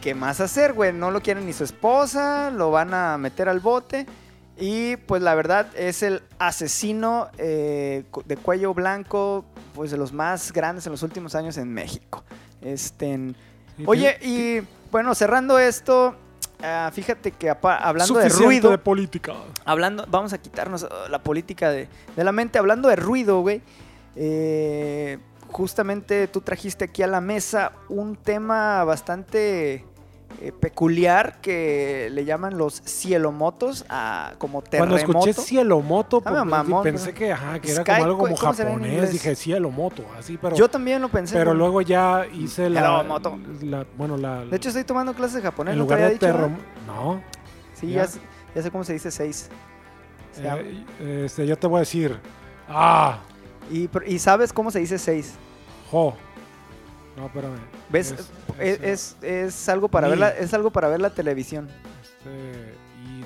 [0.01, 0.93] qué más hacer, güey.
[0.93, 4.07] No lo quiere ni su esposa, lo van a meter al bote.
[4.63, 10.53] Y pues la verdad es el asesino eh, de cuello blanco, pues de los más
[10.53, 12.23] grandes en los últimos años en México.
[12.61, 13.37] Este, en-
[13.87, 14.61] Oye, y
[14.93, 16.15] bueno, cerrando esto,
[16.63, 19.35] ah, fíjate que hablando de ruido, de política.
[19.65, 22.59] hablando, vamos a quitarnos uh, la política de, de la mente.
[22.59, 23.63] Hablando de ruido, güey.
[24.17, 25.19] eh,
[25.49, 29.85] justamente tú trajiste aquí a la mesa un tema bastante
[30.41, 35.29] eh, peculiar que le llaman los cielomotos, a, como Cuando terremoto.
[35.29, 38.71] escuché cielomoto, Ah, pues, mamón, pensé que, ajá, que era como algo como ¿cómo será
[38.73, 39.13] en japonés.
[39.13, 41.37] Dije cielomoto, así, pero, Yo también lo pensé.
[41.37, 43.03] pero luego ya hice la,
[43.63, 44.45] la- Bueno, la.
[44.47, 45.73] De hecho, estoy tomando clases de japonés.
[45.75, 46.49] en ¿no te había de dicho, no?
[46.87, 47.23] No.
[47.75, 48.03] Sí, ya.
[48.03, 48.21] ya, sé-
[48.55, 49.49] ya sé cómo se dice seis.
[50.33, 52.19] Se eh, este, yo te voy a decir.
[52.69, 53.19] Ah,
[53.71, 55.35] y, y sabes cómo se dice seis.
[55.91, 56.15] jo.
[57.17, 57.59] No, espérame.
[57.91, 58.13] ¿Ves?
[58.13, 60.11] Es- Es, es, es- algo para Mi.
[60.13, 61.69] ver la, es algo para ver la televisión.
[62.03, 63.25] Este, y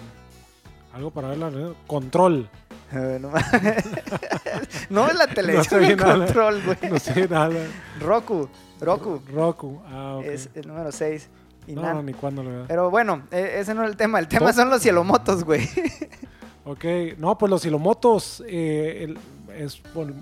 [0.97, 1.51] algo para ver la
[1.87, 2.49] control.
[2.93, 3.33] Eh, no.
[4.91, 6.17] No es la televisión sé el nada.
[6.27, 6.79] control, güey.
[6.91, 7.51] No sé nada.
[8.01, 8.49] Roku,
[8.81, 9.81] Roku Roku.
[9.89, 10.25] Ah, ok.
[10.27, 11.29] es el número 6.
[11.67, 12.65] Y no, no, ni cuándo lo veo.
[12.69, 14.19] Pero bueno, e- ese no es el tema.
[14.19, 15.69] El tema son los cielomotos, güey.
[16.67, 16.85] Ok,
[17.19, 19.19] no, pues los hilomotos eh, el-
[19.57, 20.13] es bueno,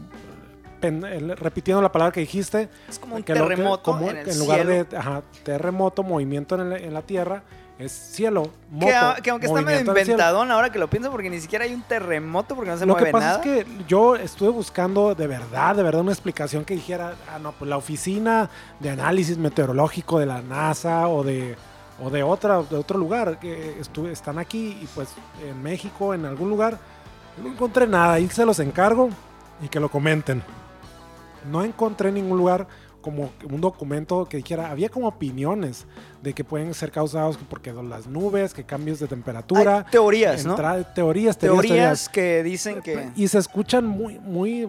[0.88, 2.68] el- repitiendo la palabra que dijiste.
[2.88, 4.84] Es como un que lo que- terremoto como en el en lugar cielo.
[4.84, 7.42] de ajá, terremoto, movimiento en, el- en la tierra,
[7.78, 8.92] es cielo, moto.
[9.16, 11.82] que, que aunque está medio inventadón ahora que lo pienso, porque ni siquiera hay un
[11.82, 13.38] terremoto, porque no se Lo mueve que pasa nada.
[13.38, 17.52] es que yo estuve buscando de verdad, de verdad una explicación que dijera, ah, no,
[17.52, 21.56] pues la oficina de análisis meteorológico de la NASA o de,
[22.00, 25.08] o de, otra, de otro lugar que estu- están aquí y pues
[25.44, 26.78] en México, en algún lugar,
[27.42, 28.12] no encontré nada.
[28.14, 29.08] Ahí se los encargo
[29.60, 30.42] y que lo comenten.
[31.50, 32.66] No encontré en ningún lugar
[33.02, 35.86] como un documento que dijera, había como opiniones
[36.22, 39.78] de que pueden ser causados porque las nubes, que cambios de temperatura.
[39.78, 40.54] Hay teorías, ¿no?
[40.54, 42.08] teorías, Teorías teorías.
[42.08, 43.10] que dicen que...
[43.16, 44.68] Y se escuchan muy, muy,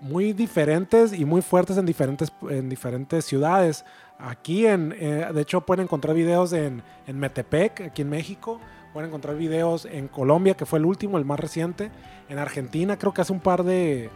[0.00, 3.84] muy diferentes y muy fuertes en diferentes, en diferentes ciudades.
[4.18, 8.60] Aquí, en, eh, de hecho, pueden encontrar videos en, en Metepec, aquí en México.
[8.92, 11.90] Pueden encontrar videos en Colombia, que fue el último, el más reciente.
[12.28, 14.08] En Argentina, creo que hace un par de,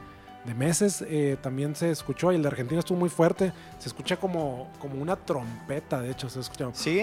[0.49, 2.33] de meses eh, también se escuchó.
[2.33, 3.53] Y el de Argentina estuvo muy fuerte.
[3.79, 6.69] Se escucha como, como una trompeta, de hecho, se escucha.
[6.73, 7.03] Sí.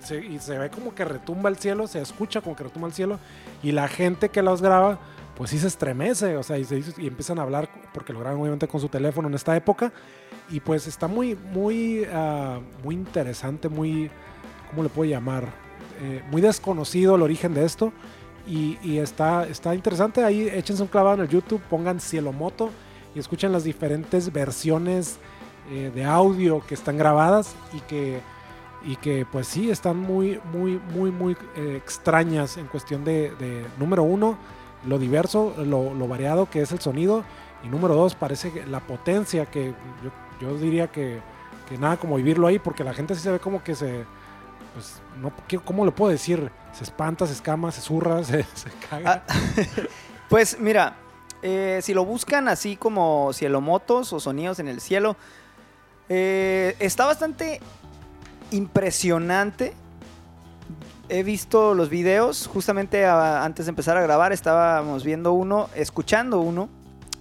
[0.00, 2.94] Se- y se ve como que retumba el cielo, se escucha como que retumba el
[2.94, 3.18] cielo
[3.62, 4.98] y la gente que los graba
[5.36, 8.40] pues sí se estremece, o sea, y, se y empiezan a hablar porque lo graban
[8.40, 9.92] obviamente con su teléfono en esta época
[10.48, 14.10] y pues está muy, muy, ah, muy interesante, muy,
[14.70, 15.44] ¿cómo le puedo llamar?
[16.02, 17.90] eh, muy desconocido el origen de esto.
[18.46, 20.24] Y, está, está interesante.
[20.24, 22.70] Ahí échense un clavado en el YouTube, pongan Cielo Moto
[23.14, 25.18] y escuchen las diferentes versiones
[25.70, 28.20] eh, de audio que están grabadas y que,
[28.84, 34.04] y que pues sí, están muy, muy, muy, muy eh, extrañas en cuestión de, número
[34.04, 34.38] uno,
[34.86, 37.24] lo diverso, lo, lo, variado que es el sonido.
[37.64, 41.18] Y número dos, parece que la potencia que yo, yo diría que,
[41.68, 44.04] que nada como vivirlo ahí, porque la gente sí se ve como que se
[44.76, 45.32] pues, no,
[45.64, 46.50] ¿cómo lo puedo decir?
[46.74, 48.44] Se espanta, se escama, se zurra, se,
[48.90, 49.24] caga.
[49.26, 49.34] Ah,
[50.28, 50.96] pues mira,
[51.40, 55.16] eh, si lo buscan así como cielomotos o sonidos en el cielo,
[56.10, 57.62] eh, está bastante
[58.50, 59.72] impresionante.
[61.08, 66.40] He visto los videos, justamente a, antes de empezar a grabar estábamos viendo uno, escuchando
[66.40, 66.68] uno,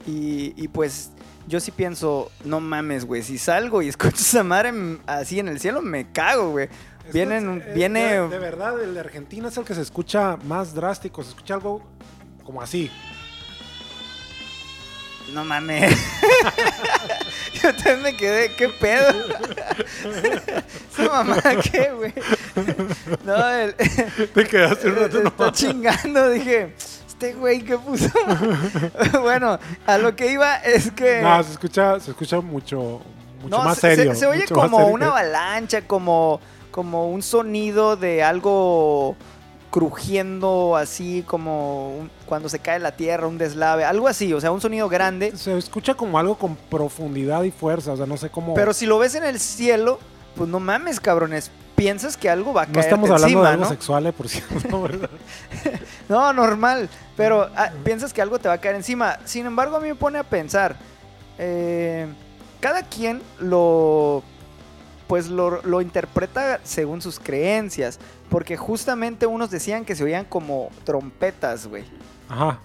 [0.06, 1.12] y, y pues
[1.48, 4.74] yo sí pienso, no mames, güey, si salgo y escucho esa madre
[5.08, 6.68] así en el cielo, me cago, güey.
[7.14, 8.22] Vienen, es, viene...
[8.22, 11.24] De, de, verdad, el de Argentina es el que se escucha más drástico.
[11.24, 11.82] Se escucha algo
[12.44, 12.92] como así.
[15.34, 15.92] No mames.
[17.54, 19.10] Yo también me quedé, ¿qué pedo?
[20.92, 21.42] Esa mamá,
[21.72, 22.14] ¿qué, güey?
[23.24, 23.74] No, el,
[24.34, 25.24] Te quedaste un rato.
[25.24, 26.76] Está chingando, dije.
[27.08, 28.12] Este güey, ¿qué puso?
[29.22, 31.22] bueno, a lo que iba es que.
[31.22, 33.02] No, se escucha, se escucha mucho,
[33.42, 34.14] mucho no, más se, serio.
[34.14, 36.42] Se, se oye como una avalancha, como,
[36.76, 39.16] como un sonido de algo
[39.72, 44.52] crujiendo así como un, cuando se cae la tierra, un deslave, algo así, o sea,
[44.52, 45.38] un sonido grande.
[45.38, 48.56] Se escucha como algo con profundidad y fuerza, o sea, no sé cómo...
[48.56, 50.00] Pero si lo ves en el cielo,
[50.36, 53.54] pues no mames, cabrones, piensas que algo va a caer No estamos hablando encima, de
[53.54, 53.70] algo ¿no?
[53.70, 55.10] sexual, eh, por cierto, ¿verdad?
[56.10, 59.18] no, normal, pero ah, piensas que algo te va a caer encima.
[59.24, 60.76] Sin embargo, a mí me pone a pensar,
[61.38, 62.06] eh,
[62.60, 64.24] cada quien lo
[65.08, 68.00] pues lo, lo, interpreta según sus creencias.
[68.30, 71.84] Porque justamente unos decían que se oían como trompetas, güey.
[72.30, 72.60] Ajá.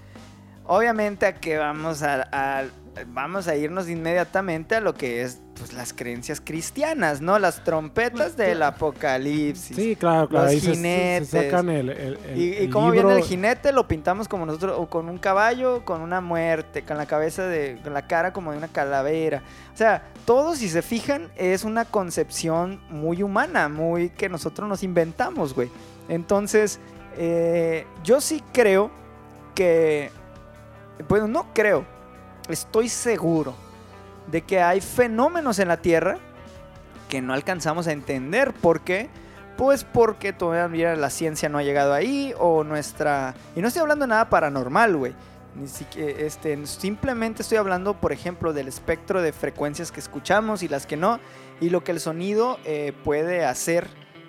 [0.66, 2.64] Obviamente a que vamos a, a,
[3.08, 7.38] vamos a irnos inmediatamente a lo que es pues las creencias cristianas, ¿no?
[7.38, 9.76] Las trompetas del apocalipsis.
[9.76, 10.46] Sí, claro, claro.
[10.46, 11.28] Los Ahí jinetes.
[11.28, 12.90] Se, se sacan el, el, el y, y libro.
[12.90, 16.96] viene el jinete, lo pintamos como nosotros, o con un caballo, con una muerte, con
[16.96, 19.42] la cabeza de, con la cara como de una calavera.
[19.74, 24.82] O sea, todo, si se fijan, es una concepción muy humana, muy que nosotros nos
[24.82, 25.70] inventamos, güey.
[26.08, 26.80] Entonces,
[27.16, 28.90] eh, yo sí creo
[29.54, 30.10] que,
[31.08, 31.84] bueno, no creo,
[32.52, 33.54] estoy seguro
[34.30, 36.18] de que hay fenómenos en la Tierra
[37.08, 38.52] que no alcanzamos a entender.
[38.52, 39.10] ¿Por qué?
[39.56, 43.34] Pues porque todavía la ciencia no ha llegado ahí o nuestra...
[43.54, 45.14] Y no estoy hablando de nada paranormal, güey.
[45.54, 50.68] Ni siquiera, este, simplemente estoy hablando, por ejemplo, del espectro de frecuencias que escuchamos y
[50.68, 51.18] las que no,
[51.60, 53.88] y lo que el sonido eh, puede hacer,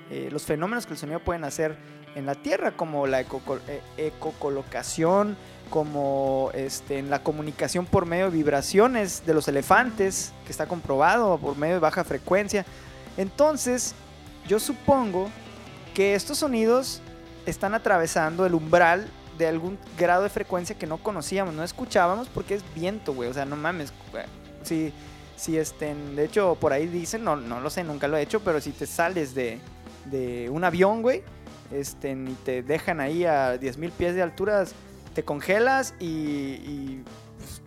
[0.10, 1.78] eh, los fenómenos que el sonido pueden hacer
[2.16, 5.38] en la Tierra, como la eco, eh, ecocolocación,
[5.72, 11.40] como este, en la comunicación por medio de vibraciones de los elefantes, que está comprobado
[11.40, 12.66] por medio de baja frecuencia.
[13.18, 13.96] Entonces,
[14.48, 15.30] yo supongo
[15.96, 17.02] que estos sonidos
[17.46, 19.08] están atravesando el umbral
[19.38, 23.30] de algún grado de frecuencia que no conocíamos, no escuchábamos porque es viento, güey.
[23.30, 23.94] O sea, no mames.
[24.64, 24.94] Si,
[25.38, 28.42] si estén, de hecho, por ahí dicen, no, no lo sé, nunca lo he hecho,
[28.42, 29.60] pero si te sales de,
[30.06, 31.24] de un avión, güey,
[31.72, 34.66] este, y te dejan ahí a 10.000 pies de altura,
[35.14, 37.04] te congelas y, y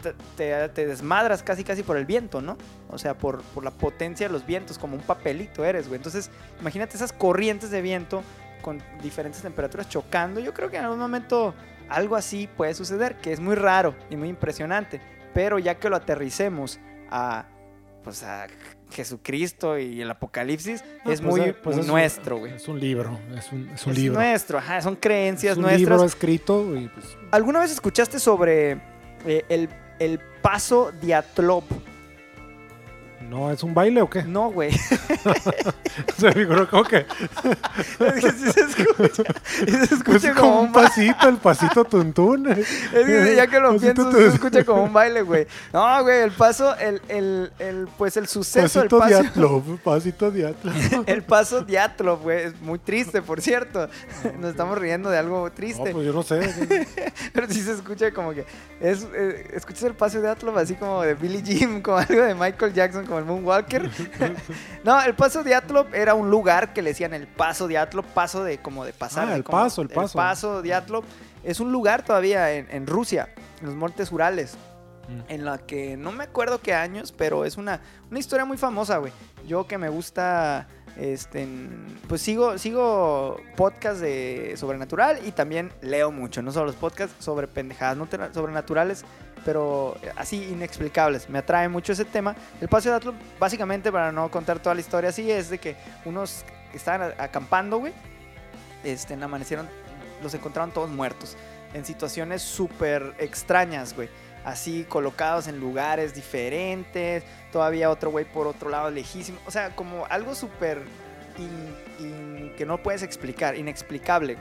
[0.02, 2.56] te, te, te, desmadras casi casi por el viento, ¿no?
[2.88, 5.98] O sea, por, por la potencia de los vientos, como un papelito eres, güey.
[5.98, 6.30] Entonces,
[6.60, 8.22] imagínate esas corrientes de viento
[8.62, 10.40] con diferentes temperaturas chocando.
[10.40, 11.54] Yo creo que en algún momento
[11.88, 15.00] algo así puede suceder, que es muy raro y muy impresionante.
[15.34, 16.80] Pero ya que lo aterricemos
[17.10, 17.46] a,
[18.02, 18.46] pues a
[18.94, 22.54] Jesucristo y el Apocalipsis, No, es pues, muy, pues muy es- nuestro, güey.
[22.54, 24.20] Es un libro, es un, es un Es libro.
[24.20, 25.80] nuestro, ajá, son creencias es un nuestras.
[25.80, 28.80] libro escrito y pues ¿Alguna vez escuchaste sobre
[29.26, 31.64] eh, el, el paso Diatlov?
[33.28, 34.22] No es un baile o qué?
[34.22, 34.70] No, güey.
[36.18, 36.98] Se figuró como que
[38.00, 39.22] es que sí se escucha.
[39.66, 42.46] es como como un pasito, el pasito tuntún.
[42.54, 45.46] Es que ya que lo pienso, se escucha como un baile, güey.
[45.72, 49.22] No, güey, el paso, el, el, el, pues el suceso, el Pasito paso.
[49.22, 50.74] Diatlov, pasito Diatlov.
[51.06, 52.44] El paso Diatlov, güey.
[52.44, 53.88] Es muy triste, por cierto.
[54.38, 55.90] Nos estamos riendo de algo No, triste.
[55.92, 56.86] pues yo no sé.
[57.32, 58.44] Pero sí se escucha como que.
[58.80, 62.34] Es, eh, escuchas el paso de Atlov así como de Billy Jim, como algo de
[62.34, 63.90] Michael Jackson, como el Moonwalker.
[64.84, 68.04] no, el paso de Atlov era un lugar que le decían el paso de Atlov,
[68.06, 69.28] paso de como de pasar.
[69.28, 70.18] Ah, el como- paso, el paso.
[70.18, 71.04] El paso de Atlov
[71.42, 73.28] es un lugar todavía en, en Rusia,
[73.60, 74.56] en los montes Urales.
[75.28, 78.96] en la que no me acuerdo qué años, pero es una, una historia muy famosa,
[78.98, 79.12] güey.
[79.46, 81.46] Yo que me gusta, este,
[82.08, 87.46] pues sigo, sigo podcasts de sobrenatural y también leo mucho, no solo los podcasts sobre
[87.46, 89.04] pendejadas, no sobrenaturales,
[89.44, 91.28] pero así inexplicables.
[91.28, 92.34] Me atrae mucho ese tema.
[92.60, 95.76] El Paseo de Atlub, básicamente, para no contar toda la historia así, es de que
[96.04, 97.92] unos estaban acampando, güey,
[98.82, 99.68] este, amanecieron,
[100.22, 101.36] los encontraron todos muertos,
[101.72, 104.08] en situaciones súper extrañas, güey.
[104.44, 109.38] Así colocados en lugares diferentes, todavía otro güey por otro lado lejísimo.
[109.46, 110.82] O sea, como algo súper
[112.56, 114.36] que no puedes explicar, inexplicable.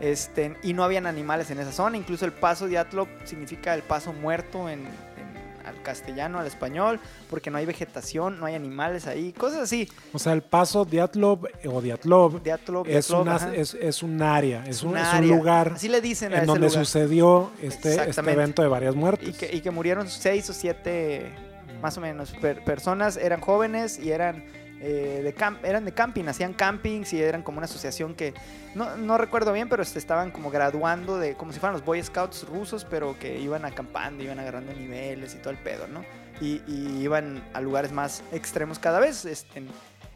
[0.00, 1.96] Este, y no habían animales en esa zona.
[1.96, 7.00] Incluso el paso de Atlop significa el paso muerto en, en- al castellano, al español,
[7.30, 9.88] porque no hay vegetación, no hay animales ahí, cosas así.
[10.12, 14.62] O sea, el paso Diatlov eh, o Diatlov es, Diatlov, una- es, es un área,
[14.66, 15.36] es, un, un es un área.
[15.36, 16.84] lugar Así le dicen a en ese donde lugar.
[16.84, 19.26] sucedió este, este evento de varias muertes.
[19.30, 21.32] Y que, y que murieron seis o siete,
[21.80, 23.16] más o menos, per- personas.
[23.16, 24.44] Eran jóvenes y eran,
[24.86, 28.34] eh, eran de camping, hacían campings y eran como una asociación que,
[28.74, 32.02] no, no recuerdo bien, pero se estaban como graduando de, como si fueran los Boy
[32.02, 36.04] Scouts rusos, pero que iban acampando, iban agarrando niveles y todo el pedo, ¿no?
[36.40, 36.60] Y,
[37.00, 39.24] iban a lugares más extremos cada vez.
[39.24, 39.62] este,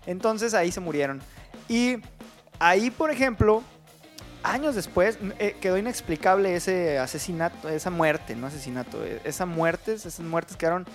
[0.07, 1.23] entonces ahí se murieron.
[1.67, 1.97] Y
[2.59, 3.63] ahí, por ejemplo,
[4.43, 10.27] años después eh, quedó inexplicable ese asesinato, esa muerte, no asesinato, eh, esas muertes, esas
[10.27, 10.87] muertes quedaron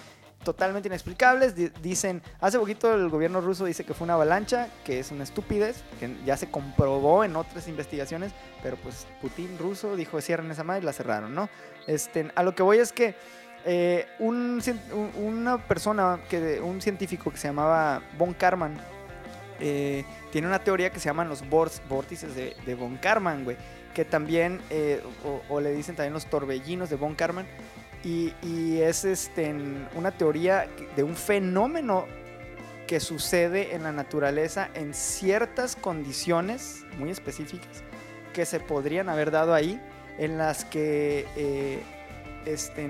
[0.43, 1.55] totalmente inexplicables.
[1.55, 5.23] Di- dicen, hace poquito el gobierno ruso dice que fue una avalancha, que es una
[5.23, 10.63] estupidez, que ya se comprobó en otras investigaciones, pero pues Putin ruso dijo cierren esa
[10.63, 11.49] madre y la cerraron, ¿no?
[11.87, 13.15] Este, a lo que voy es que
[13.65, 18.77] eh, una persona, que, un científico que se llamaba Von Karman,
[19.59, 23.55] eh, tiene una teoría que se llaman los vórtices de, Von Karman, güey.
[23.93, 25.01] Que también, eh,
[25.49, 27.45] o le dicen también los torbellinos de Von Karman.
[28.03, 28.33] Y,
[28.81, 29.55] es este,
[29.95, 32.05] una teoría de un fenómeno
[32.85, 37.81] que sucede en la naturaleza en ciertas condiciones muy específicas
[38.33, 39.79] que se podrían haber dado ahí,
[40.17, 41.81] en las que eh,
[42.45, 42.89] este,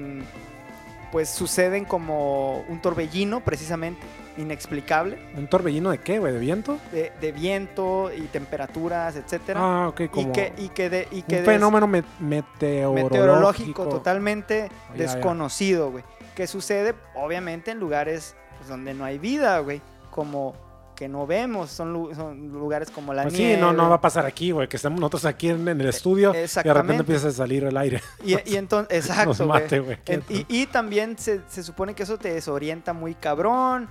[1.11, 4.01] pues suceden como un torbellino precisamente,
[4.37, 6.33] inexplicable ¿Un torbellino de qué, güey?
[6.33, 6.77] ¿De viento?
[6.91, 9.59] de, de viento y temperaturas, etcétera.
[9.61, 13.03] Ah, ok, y como que y que de y que un fenómeno me- meteorológico.
[13.09, 14.97] meteorológico totalmente ya.
[15.03, 16.03] desconocido, güey,
[16.35, 20.55] que sucede obviamente en lugares pues, donde no hay vida, güey, como
[20.95, 23.55] que no vemos, son, lu- son lugares como la Pues nieve.
[23.55, 25.89] sí, no, no va a pasar aquí, güey, que estemos nosotros aquí en, en el
[25.89, 27.99] estudio y de repente empieza a salir el aire.
[28.23, 29.97] Y, y entonces, exacto, Nos mate, güey.
[30.29, 33.89] Y, y también se, se supone que eso te desorienta muy cabrón.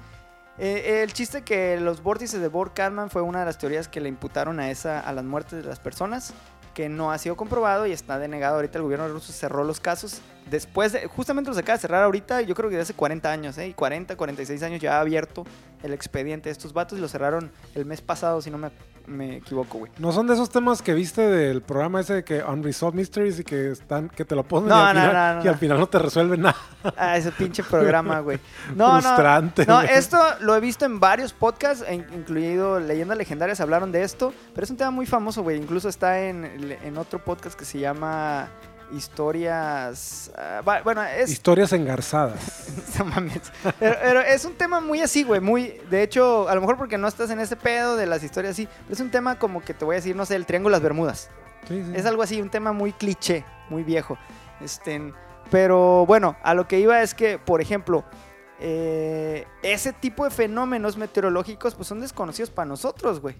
[0.58, 2.72] Eh, el chiste que los vórtices de Borg
[3.08, 5.80] fue una de las teorías que le imputaron a esa a las muertes de las
[5.80, 6.34] personas,
[6.74, 8.56] que no ha sido comprobado y está denegado.
[8.56, 10.20] Ahorita el gobierno ruso cerró los casos.
[10.52, 13.56] Después de, justamente los acaba de cerrar ahorita, yo creo que de hace 40 años,
[13.56, 13.68] ¿eh?
[13.68, 15.46] Y 40, 46 años ya ha abierto
[15.82, 18.70] el expediente de estos vatos y lo cerraron el mes pasado, si no me,
[19.06, 19.90] me equivoco, güey.
[19.96, 23.44] No son de esos temas que viste del programa ese de que Unresolved Mysteries y
[23.44, 25.78] que están que te lo ponen No, y, al no, final, no, y al final
[25.80, 26.56] no te resuelven nada.
[26.98, 28.38] Ah, ese pinche programa, güey.
[28.76, 29.64] No, no, Frustrante.
[29.64, 34.64] No, esto lo he visto en varios podcasts, incluido Leyendas Legendarias, hablaron de esto, pero
[34.64, 35.56] es un tema muy famoso, güey.
[35.56, 38.50] Incluso está en, en otro podcast que se llama
[38.92, 40.30] Historias...
[40.36, 41.30] ah, bueno, es...
[41.30, 42.68] Historias engarzadas.
[42.98, 43.52] no mames.
[43.78, 45.80] Pero, pero es un tema muy así, güey, muy...
[45.90, 48.68] De hecho, a lo mejor porque no estás en ese pedo de las historias así,
[48.82, 50.78] pero es un tema como que te voy a decir, no sé, el Triángulo de
[50.78, 51.30] las Bermudas.
[51.68, 51.92] Sí, sí.
[51.94, 54.18] Es algo así, un tema muy cliché, muy viejo.
[54.60, 55.12] Este,
[55.50, 58.04] pero bueno, a lo que iba es que, por ejemplo,
[58.58, 63.34] eh, ese tipo de fenómenos meteorológicos pues son desconocidos para nosotros, güey.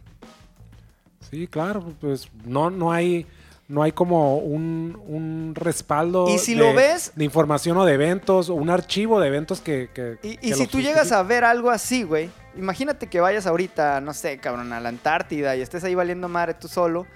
[1.31, 3.27] Sí, claro, pues no, no hay,
[3.73, 7.95] no hay como un, un respaldo Y si de, lo ves- de información o de
[7.95, 9.89] eventos, o un archivo de eventos que.
[9.95, 13.21] que- Y, que y lo si tú llegas a ver algo así, güey, imagínate que
[13.21, 17.07] vayas ahorita, no sé, cabrón, a la Antártida y estés ahí valiendo madre tú solo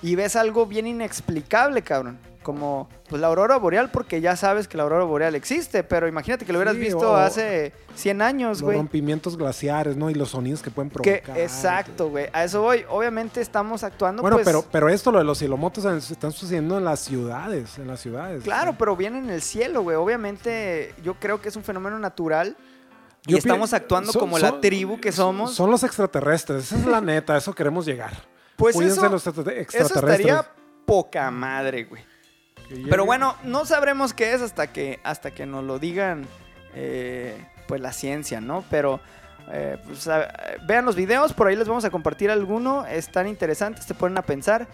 [0.00, 2.18] y ves algo bien inexplicable, cabrón.
[2.46, 6.44] Como pues, la aurora boreal, porque ya sabes que la aurora boreal existe, pero imagínate
[6.44, 8.76] que lo hubieras Sí, visto hace 100 años, los güey.
[8.76, 10.10] rompimientos glaciares, ¿no?
[10.10, 11.38] Y los sonidos que pueden Que, provocar.
[11.38, 12.28] exacto, güey.
[12.32, 12.84] A eso voy.
[12.88, 16.84] Obviamente estamos actuando, Bueno, pues, pero, pero esto, lo de los se están sucediendo en
[16.84, 18.44] las ciudades, en las ciudades.
[18.44, 19.96] Claro, pero viene en el cielo, güey.
[19.96, 22.56] Obviamente, yo creo que es un fenómeno natural.
[23.26, 25.52] Y Yo estamos actuando son- como son- la tribu que somos.
[25.52, 28.12] Son los extraterrestres, esa es la neta, a eso queremos llegar.
[28.54, 30.20] pues Cuídense eso, los extra- eso extraterrestres.
[30.20, 30.50] estaría
[30.86, 32.02] poca madre, güey.
[32.90, 36.26] Pero bueno, no sabremos qué es hasta que, hasta que nos lo digan,
[36.74, 37.36] eh,
[37.68, 38.64] pues la ciencia, ¿no?
[38.70, 39.00] Pero
[39.52, 40.28] eh, pues, a-
[40.66, 42.84] vean los videos, por ahí les vamos a compartir alguno.
[42.86, 44.66] Están interesantes, te ponen a pensar.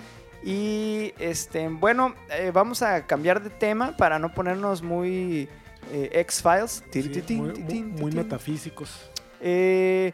[0.42, 5.48] Y este, bueno, eh, vamos a cambiar de tema para no ponernos muy
[5.92, 6.82] X-Files.
[6.90, 9.10] Sí, muy, muy- muy metafísicos.
[9.40, 10.12] Eh,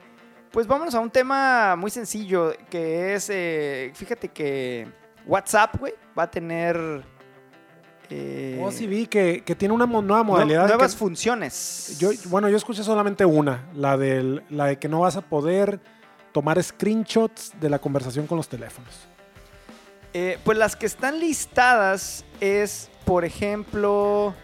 [0.51, 3.27] pues vámonos a un tema muy sencillo, que es,
[3.97, 4.89] fíjate que
[5.27, 6.77] WhatsApp, güey, va a tener...
[8.11, 10.63] eh, Oh, sí vi que, que tiene una nueva nue- modalidad.
[10.67, 11.97] que- nuevas funciones.
[11.99, 15.81] yo, bueno, yo escuché solamente una, la, del, la de que no vas a poder
[16.33, 18.95] tomar screenshots de la conversación con los teléfonos.
[20.15, 24.35] Eh, pues las que están listadas es, por ejemplo,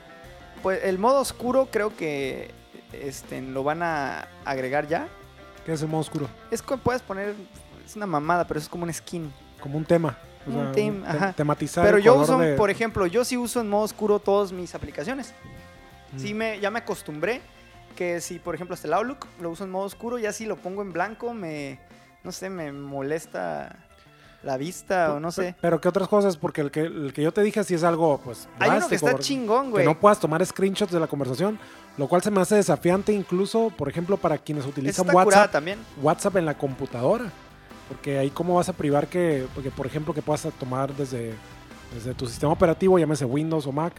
[0.63, 2.51] pues el modo oscuro creo que
[2.93, 5.09] este, lo van a agregar ya.
[5.65, 6.29] ¿Qué es el modo oscuro?
[6.51, 7.35] Es que puedes poner,
[7.87, 9.33] es una mamada, pero es como un skin.
[9.61, 10.19] Como un tema.
[10.47, 11.33] O Un te- ajá.
[11.33, 14.53] tematizar Pero el yo uso, de- por ejemplo, yo sí uso en modo oscuro todas
[14.53, 15.35] mis aplicaciones.
[16.13, 16.19] Mm.
[16.19, 17.41] Sí me, ya me acostumbré
[17.97, 20.57] que si, por ejemplo, hasta el Outlook lo uso en modo oscuro, ya si lo
[20.57, 21.79] pongo en blanco me,
[22.23, 23.77] no sé, me molesta
[24.43, 25.55] la vista o no sé.
[25.61, 26.37] Pero ¿qué otras cosas?
[26.37, 28.97] Porque el que, el que yo te dije sí es algo, pues, Hay uno que
[28.97, 29.85] está chingón, que güey.
[29.87, 31.59] no puedas tomar screenshots de la conversación,
[31.97, 35.79] lo cual se me hace desafiante incluso, por ejemplo, para quienes utilizan WhatsApp, también.
[36.03, 37.33] WhatsApp en la computadora.
[37.89, 41.35] Porque ahí cómo vas a privar que, porque, por ejemplo, que puedas tomar desde,
[41.93, 43.95] desde tu sistema operativo, llámese Windows o Mac,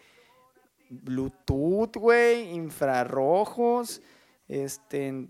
[0.91, 4.03] Bluetooth, güey, infrarrojos,
[4.47, 5.29] este,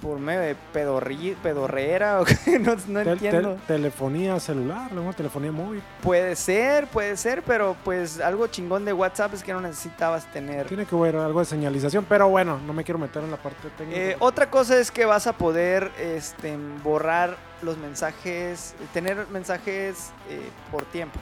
[0.00, 3.56] por medio de pedorri- pedorrera, o qué, no, entiendo.
[3.66, 5.82] telefonía celular, luego telefonía móvil.
[6.02, 10.66] Puede ser, puede ser, pero pues algo chingón de WhatsApp es que no necesitabas tener...
[10.68, 13.68] Tiene que haber algo de señalización, pero bueno, no me quiero meter en la parte
[13.76, 14.00] técnica.
[14.00, 20.40] Eh, otra cosa es que vas a poder este, borrar los mensajes, tener mensajes eh,
[20.72, 21.18] por tiempo.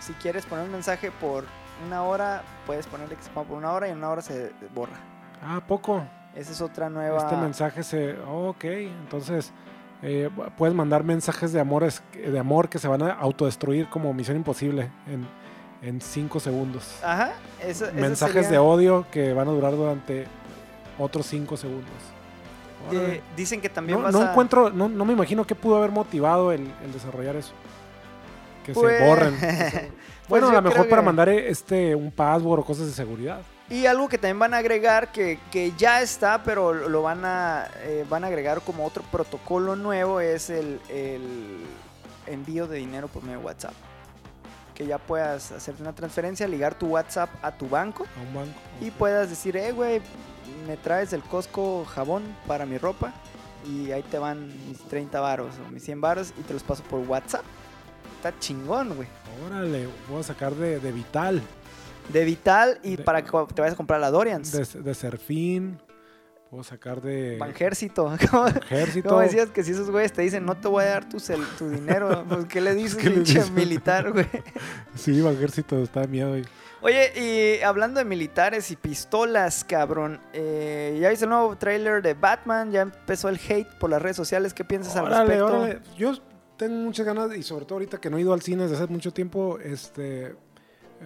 [0.00, 1.44] Si quieres poner un mensaje por
[1.86, 4.52] una hora, puedes ponerle que se ponga por una hora y en una hora se
[4.74, 4.96] borra.
[5.42, 6.02] ah, poco.
[6.38, 7.18] Esa es otra nueva.
[7.18, 8.16] Este mensaje se.
[8.28, 9.52] oh, ok, entonces
[10.02, 11.84] eh, puedes mandar mensajes de amor,
[12.14, 15.26] de amor que se van a autodestruir como Misión Imposible en,
[15.86, 17.00] en cinco segundos.
[17.02, 17.32] Ajá.
[17.60, 20.26] eso- eso mensajes sería- de odio que van a durar durante
[20.98, 21.90] otros cinco segundos.
[23.36, 24.30] dicen que también no, vas no a.
[24.30, 27.52] encuentro, no, no me imagino qué pudo haber motivado el, el desarrollar eso.
[28.64, 29.34] Que Pues- se borren.
[30.28, 32.64] O sea, Pues bueno, a lo mejor para que- mandar eh, este un password o
[32.64, 33.40] cosas de seguridad.
[33.70, 37.68] Y algo que también van a agregar, que, que ya está, pero lo van a,
[37.80, 41.58] eh, van a agregar como otro protocolo nuevo, es el, el
[42.26, 43.74] envío de dinero por medio de WhatsApp.
[44.74, 48.58] Que ya puedas hacerte una transferencia, ligar tu WhatsApp a tu banco A un banco.
[48.80, 50.00] y puedas decir, eh, güey,
[50.66, 53.12] me traes del Costco jabón para mi ropa
[53.66, 56.82] y ahí te van mis 30 varos o mis 100 varos y te los paso
[56.84, 57.42] por WhatsApp.
[58.16, 59.08] Está chingón, güey.
[59.46, 61.42] Órale, voy a sacar de, de Vital,
[62.08, 64.50] De Vital y De- para que te vayas a comprar la Dorians.
[64.52, 65.78] de, de Serfín,
[66.50, 68.14] puedo sacar de Banjército.
[68.30, 69.08] ¿Cómo, Ejército.
[69.10, 71.46] cómo decías que si esos güeyes te dicen no te voy a dar tu, cel-
[71.58, 72.24] tu dinero?
[72.28, 74.26] Pues, ¿Qué le dices, ¿Qué pinche militar, güey?
[74.94, 76.36] Sí, Banjército, está de miedo.
[76.38, 76.44] y-
[76.80, 80.20] Oye, y hablando de militares y pistolas, cabrón.
[80.32, 82.70] eh, ¿Ya viste el nuevo tráiler de Batman?
[82.70, 84.54] ¿Ya empezó el hate por las redes sociales?
[84.54, 85.46] ¿Qué piensas al respecto?
[85.46, 85.80] órale.
[85.98, 86.12] Yo
[86.56, 88.86] tengo muchas ganas y sobre todo ahorita que no he ido al cine desde hace
[88.92, 90.36] mucho tiempo, este...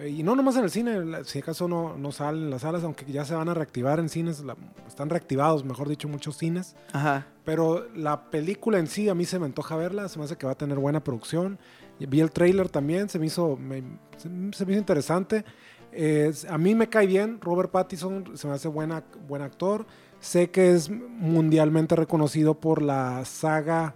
[0.07, 3.25] Y no nomás en el cine, si acaso no, no salen las salas, aunque ya
[3.25, 6.75] se van a reactivar en cines, la- están reactivados, mejor dicho, muchos cines.
[6.93, 7.27] Ajá.
[7.45, 10.45] Pero la película en sí, a mí se me antoja verla, se me hace que
[10.47, 11.59] va a tener buena producción.
[11.99, 13.83] Vi el trailer también, se me hizo, me-
[14.17, 15.45] se, se me hizo interesante.
[15.91, 19.85] Eh, a mí me cae bien, Robert Pattinson se me hace buena, buen actor.
[20.19, 23.93] Sé que es mundialmente reconocido por la saga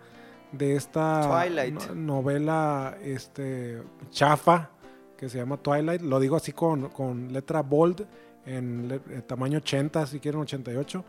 [0.52, 1.74] de esta Twilight.
[1.90, 3.82] no- novela este,
[4.12, 4.70] chafa
[5.18, 6.02] que se llama Twilight.
[6.02, 8.06] Lo digo así con, con letra bold,
[8.46, 11.04] en le- eh, tamaño 80, si quieren 88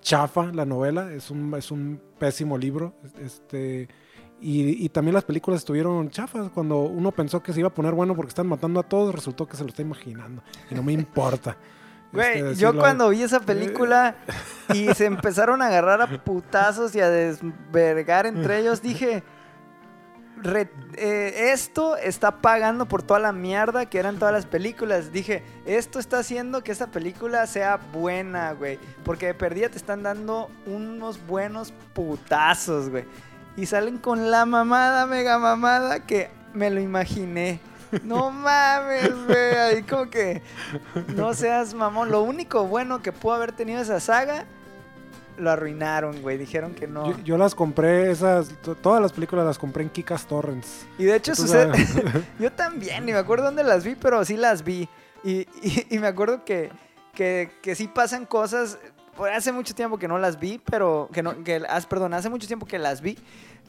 [0.00, 2.94] chafa la novela, es un, es un pésimo libro.
[3.20, 3.88] Este,
[4.40, 6.50] y, y también las películas estuvieron chafas.
[6.50, 9.46] Cuando uno pensó que se iba a poner bueno porque están matando a todos, resultó
[9.46, 10.42] que se lo está imaginando.
[10.70, 11.56] Y no me importa.
[12.10, 12.80] Güey, Este, yo decirlo.
[12.80, 14.16] cuando vi esa película
[14.72, 19.22] y se empezaron a agarrar a putazos y a desvergar entre ellos, dije,
[20.42, 25.12] "Re- eh, esto está pagando por toda la mierda que eran todas las películas.
[25.12, 28.78] Dije, esto está haciendo que esta película sea buena, güey.
[29.04, 33.04] Porque de perdida te están dando unos buenos putazos, güey.
[33.56, 37.60] Y salen con la mamada, mega mamada, que me lo imaginé.
[38.04, 39.54] No mames, güey.
[39.56, 40.42] Ahí como que...
[41.08, 42.10] No seas mamón.
[42.10, 44.46] Lo único bueno que pudo haber tenido esa saga,
[45.38, 46.36] lo arruinaron, güey.
[46.38, 47.10] Dijeron que no.
[47.10, 50.86] Yo, yo las compré, esas, to- todas las películas las compré en Kikas Torrents.
[50.98, 51.72] y de hecho sucede...
[52.38, 54.88] Yo también, ni me acuerdo dónde las vi, pero sí las vi.
[55.24, 56.70] Y, y- y me acuerdo que,
[57.14, 58.78] que, que sí pasan cosas.
[59.16, 61.08] por Hace mucho tiempo que no las vi, pero.
[61.12, 63.18] Que no, que, ah, perdón, hace mucho tiempo que las vi.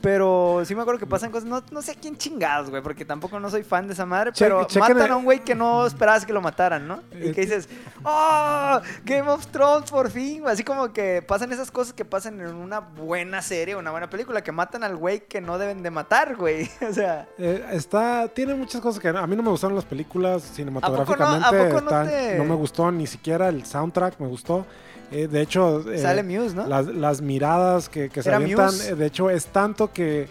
[0.02, 1.44] Pero sí me acuerdo que pasan cosas.
[1.50, 4.32] No, no sé a quién chingados, güey, porque tampoco no soy fan de esa madre.
[4.32, 7.02] Che- pero matan el- a un güey que no esperabas que lo mataran, ¿no?
[7.12, 7.68] Y que dices,
[8.04, 8.80] ¡Oh!
[9.04, 10.44] Game of Thrones, por fin.
[10.48, 14.42] Así como que pasan esas cosas que pasan en una buena serie, una buena película,
[14.42, 16.70] que matan al güey que no deben de matar, güey.
[16.90, 17.28] O sea.
[17.38, 21.46] Eh, está, tiene muchas cosas que a mí no me gustaron las películas cinematográficamente.
[21.46, 24.66] ¿A poco no están- te- no me gustó ni siquiera el soundtrack, me gustó.
[25.12, 26.68] Eh, de hecho, eh, Sale Muse, ¿no?
[26.68, 28.90] las, las miradas que, que se avientan, Muse.
[28.92, 30.28] eh, de hecho, es tanto que,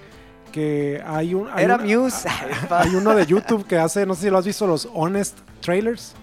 [0.53, 1.49] que hay un...
[1.53, 2.29] Hay Era un- Muse.
[2.71, 6.15] Hay uno de YouTube que hace, no sé si lo has visto, los Honest Trailers.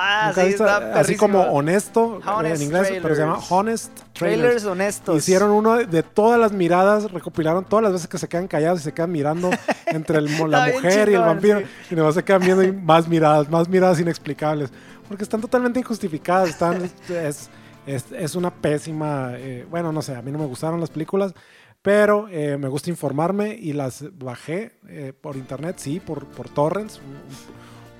[0.00, 3.40] Ah, ¿Nunca sí, está Así como honesto Honest en inglés, pero se llama.
[3.50, 4.40] Honest Trailers.
[4.42, 5.16] Trailers honestos.
[5.16, 8.84] Hicieron uno de, todas las miradas, recopilaron todas las veces que se quedan callados y
[8.84, 9.50] se quedan mirando
[9.86, 11.58] entre el la mujer y el vampiro.
[11.60, 11.66] sí.
[11.90, 14.70] Y nomás se quedan viendo y más miradas, más miradas inexplicables.
[15.08, 16.50] Porque están totalmente injustificadas.
[16.50, 17.50] Están, es,
[17.94, 19.32] es, es una pésima.
[19.36, 21.34] eh, bueno, no sé, a mí no me gustaron las películas.
[21.80, 27.00] Pero eh, me gusta informarme y las bajé eh, por internet, sí, por, por torrents.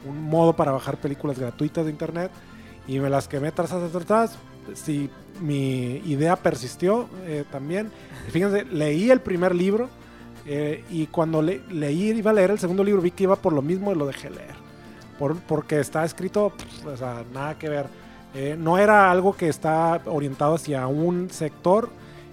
[0.05, 2.30] Un, un modo para bajar películas gratuitas de internet.
[2.89, 4.39] Y me las quemé tras, tras, tras.
[4.74, 5.09] Si
[5.41, 7.91] mi idea persistió eh, también.
[8.30, 9.89] Fíjense, leí el primer libro
[10.45, 13.53] eh, y cuando le- leí, iba a leer el segundo libro, vi que iba por
[13.53, 14.55] lo mismo y lo dejé leer.
[15.18, 17.86] Por- porque está escrito, pff, o sea, nada que ver.
[18.41, 21.91] Eh, no era algo que está orientado hacia un sector,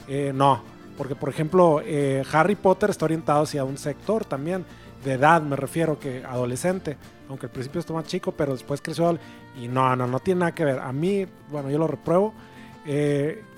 [0.07, 0.61] eh, no.
[0.97, 4.63] Porque, por ejemplo, eh, Harry Potter está orientado hacia un sector también,
[5.03, 6.95] de edad me refiero, que adolescente.
[7.27, 9.17] Aunque al principio está más chico, pero después creció.
[9.59, 10.77] Y no, no, no tiene nada que ver.
[10.79, 12.33] A mí, bueno, yo lo repruebo.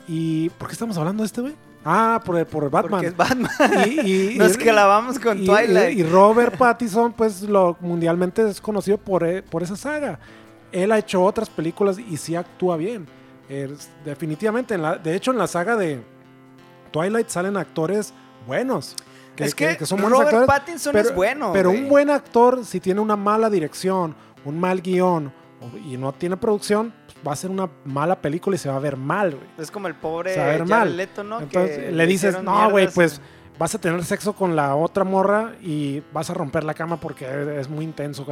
[0.08, 1.54] ¿Y por qué estamos hablando de este, güey?
[1.84, 2.92] Ah, por, por Batman.
[2.92, 3.52] Porque es Batman.
[3.88, 5.98] Y, y- Nos y- clavamos con y- Twilight.
[6.00, 10.20] Y, Robert Pattinson, pues lo mundialmente es conocido por, por esa saga.
[10.72, 13.08] Él ha hecho otras películas y sí actúa bien.
[13.50, 16.02] Es- definitivamente, en la- de hecho, en la saga de
[16.92, 18.14] Twilight salen actores
[18.46, 18.96] buenos.
[19.38, 20.48] es que, son buenos Robert actores.
[20.48, 21.52] Pattinson pero, es bueno.
[21.54, 25.32] pero un buen actor, si tiene una mala dirección, un mal guion
[25.86, 28.80] y no tiene producción, pues va a ser una mala película y se va a
[28.80, 29.48] ver mal, güey.
[29.60, 30.98] Es como el pobre Se va a ver Jared mal.
[30.98, 31.40] Leto, ¿no?
[31.40, 35.04] Entonces Que le dices, no, güey, pues en- vas a tener sexo con la otra
[35.04, 38.26] morra y vas a romper la cama porque es muy intenso.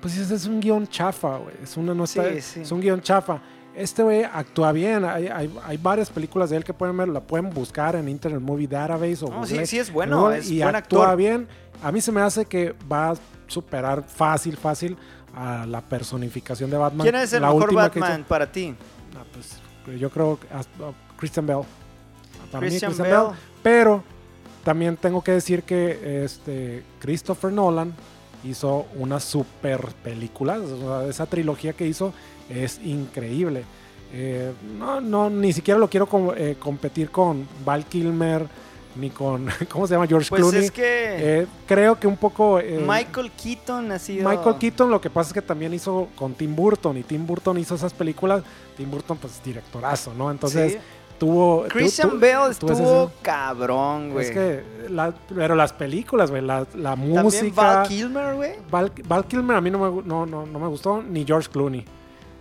[0.00, 1.54] Pues ese es un guion chafa, güey.
[1.62, 2.60] Es, una, no Sí, sí.
[2.60, 3.40] es un guion chafa.
[3.74, 5.04] Este güey actúa bien.
[5.04, 8.40] Hay, hay, hay varias películas de él que pueden ver, la pueden buscar en Internet
[8.42, 11.16] Movie Database o No, sí, Google, sí es bueno, es y buen actúa actor.
[11.16, 11.48] bien.
[11.82, 13.14] A mí se me hace que va a
[13.46, 14.96] superar fácil, fácil
[15.34, 17.04] a la personificación de Batman.
[17.04, 17.76] ¿Quién es el la mejor hizo.
[17.76, 18.74] Batman para ti?
[19.16, 21.60] Ah, pues, yo creo que hasta- Christian Bell.
[22.50, 23.26] Para Christian mí, Christian.
[23.28, 23.36] Bell.
[23.62, 24.04] Pero
[24.64, 27.92] también tengo que decir que este Christopher Nolan
[28.44, 30.58] hizo una super película.
[31.08, 32.12] Esa trilogía que hizo
[32.48, 33.64] es increíble.
[34.14, 38.46] Eh, no, no, ni siquiera lo quiero com- eh, competir con Val Kilmer
[38.94, 40.06] ni con, ¿cómo se llama?
[40.06, 40.64] George Pues Clooney.
[40.66, 40.82] es que
[41.40, 42.60] Eh, creo que un poco...
[42.86, 44.28] Michael Keaton ha sido...
[44.28, 47.56] Michael Keaton lo que pasa es que también hizo con Tim Burton y Tim Burton
[47.58, 48.42] hizo esas películas.
[48.76, 50.30] Tim Burton pues es directorazo, ¿no?
[50.30, 50.78] Entonces Sí.
[51.26, 51.62] Tuvo...
[51.62, 54.26] tu- Christian tu- Bale ese- estuvo cabrón, güey.
[54.26, 57.50] Es que, la- pero las películas, güey, la, la También música...
[57.54, 58.52] Val Kilmer, güey.
[58.70, 61.84] Val, Val Kilmer a mí no me, no, no, no me gustó, ni George Clooney.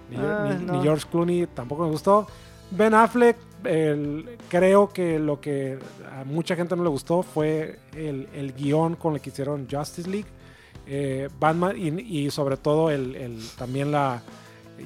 [0.09, 0.73] Ni, Ah, ni- no.
[0.73, 2.25] ni George Clooney tampoco me gustó.
[2.71, 5.77] Ben Affleck, el- creo que lo que
[6.19, 10.09] a mucha gente no le gustó fue el, el guion con el que hicieron Justice
[10.09, 10.27] League.
[10.87, 14.21] Eh, Batman y, y sobre todo el, el- también la...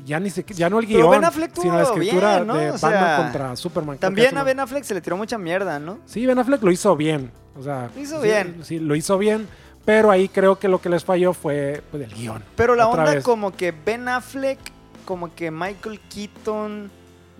[0.04, 1.24] Ya, ni siquiera- ya no el guion,
[1.54, 2.56] sino la escritura bien, ¿no?
[2.56, 3.98] de O Batman contra Superman.
[3.98, 6.00] También a Ben Affleck se le tiró mucha mierda, ¿no?
[6.06, 7.32] Sí, Ben Affleck lo hizo bien.
[7.58, 8.60] O sea, Lo hizo sí, bien.
[8.64, 9.48] Sí, lo hizo bien.
[9.86, 12.44] Pero ahí creo que lo que les falló fue pues, el guion.
[12.56, 13.24] Pero la onda vez.
[13.24, 14.60] como que Ben Affleck,
[15.06, 16.92] como que Michael Keaton,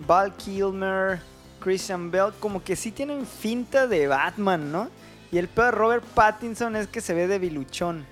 [0.06, 1.18] Val Kilmer,
[1.60, 4.88] Christian Bale, como que sí tienen finta de Batman, ¿no?
[5.32, 8.06] Y el peor de Robert Pattinson es que se ve debiluchón.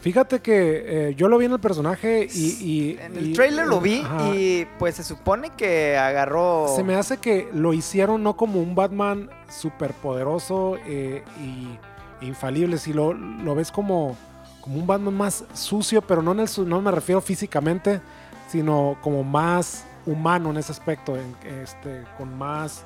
[0.00, 2.46] Fíjate que eh, yo lo vi en el personaje y...
[2.60, 4.28] y- En el y- trailer lo vi Ajá.
[4.34, 6.66] y pues se supone que agarró...
[6.76, 12.92] Se me hace que lo hicieron no como un Batman súper poderoso y infalible, si
[12.92, 14.16] lo, lo ves como,
[14.60, 18.00] como un Batman más sucio, pero no, en el, no me refiero físicamente,
[18.48, 22.84] sino como más humano en ese aspecto, en- este, con más,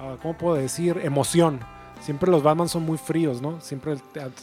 [0.00, 0.98] ah, ¿cómo puedo decir?
[1.02, 1.60] Emoción.
[2.00, 3.60] Siempre los Batman son muy fríos, ¿no?
[3.60, 3.96] Siempre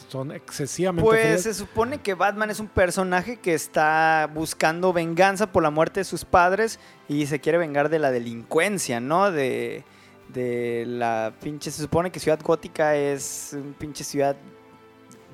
[0.08, 1.42] son excesivamente Pues fríos.
[1.42, 6.04] se supone que Batman es un personaje que está buscando venganza por la muerte de
[6.04, 6.78] sus padres
[7.08, 9.30] y se quiere vengar de la delincuencia, ¿no?
[9.30, 9.82] De,
[10.28, 11.70] de la pinche...
[11.70, 14.36] Se supone que Ciudad Gótica es una pinche ciudad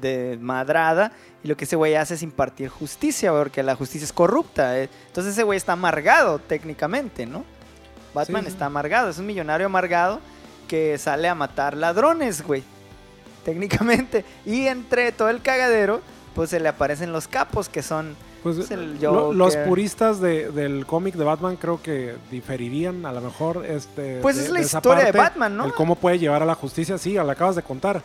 [0.01, 1.13] desmadrada
[1.43, 4.79] y lo que ese güey hace es impartir justicia, porque la justicia es corrupta.
[4.79, 4.89] eh.
[5.09, 7.45] Entonces ese güey está amargado técnicamente, ¿no?
[8.15, 8.53] Batman Sí, sí.
[8.53, 10.21] está amargado, es un millonario amargado
[10.71, 12.63] que sale a matar ladrones, güey.
[13.45, 14.25] Técnicamente.
[14.47, 16.01] Y entre todo el cagadero,
[16.35, 18.15] pues se le aparecen los capos, que son...
[18.45, 23.13] Pues, es el lo- los puristas de- del cómic de Batman creo que diferirían a
[23.13, 25.67] lo mejor este Pues de- es la de historia de Batman, ¿no?
[25.67, 28.01] el cómo puede llevar a la justicia sí la acabas de contar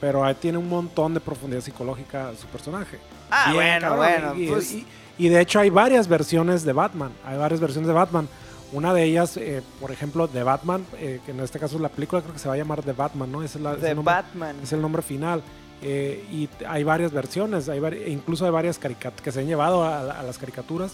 [0.00, 2.98] pero ahí tiene un montón de profundidad psicológica su personaje
[3.32, 4.34] Ah, Bien, bueno, cabrón, bueno.
[4.36, 4.86] y, pues, y-
[5.18, 8.28] y de hecho hay varias versiones de Batman hay varias versiones de Batman
[8.72, 12.22] una de ellas eh, por ejemplo de Batman eh, que en este caso la película
[12.22, 14.56] creo que se va a llamar The Batman no es la, es nombre- Batman.
[14.62, 15.42] es el nombre final.
[15.82, 19.46] Eh, y hay varias versiones, hay vari- e incluso hay varias caricat- que se han
[19.46, 20.92] llevado a, la- a las caricaturas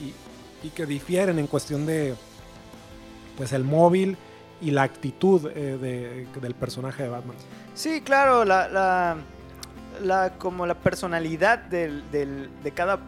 [0.00, 2.14] y, y que difieren en cuestión de
[3.36, 4.16] pues el móvil
[4.62, 7.36] y la actitud de- del personaje de Batman.
[7.74, 9.16] Sí, claro, la, la,
[10.02, 12.98] la- como la personalidad del, del- de cada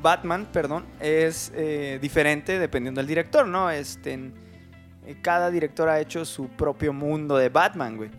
[0.00, 3.70] Batman, perdón, es eh, diferente dependiendo del director, ¿no?
[3.70, 4.32] Este,
[5.06, 8.10] eh, cada director ha hecho su propio mundo de Batman, güey.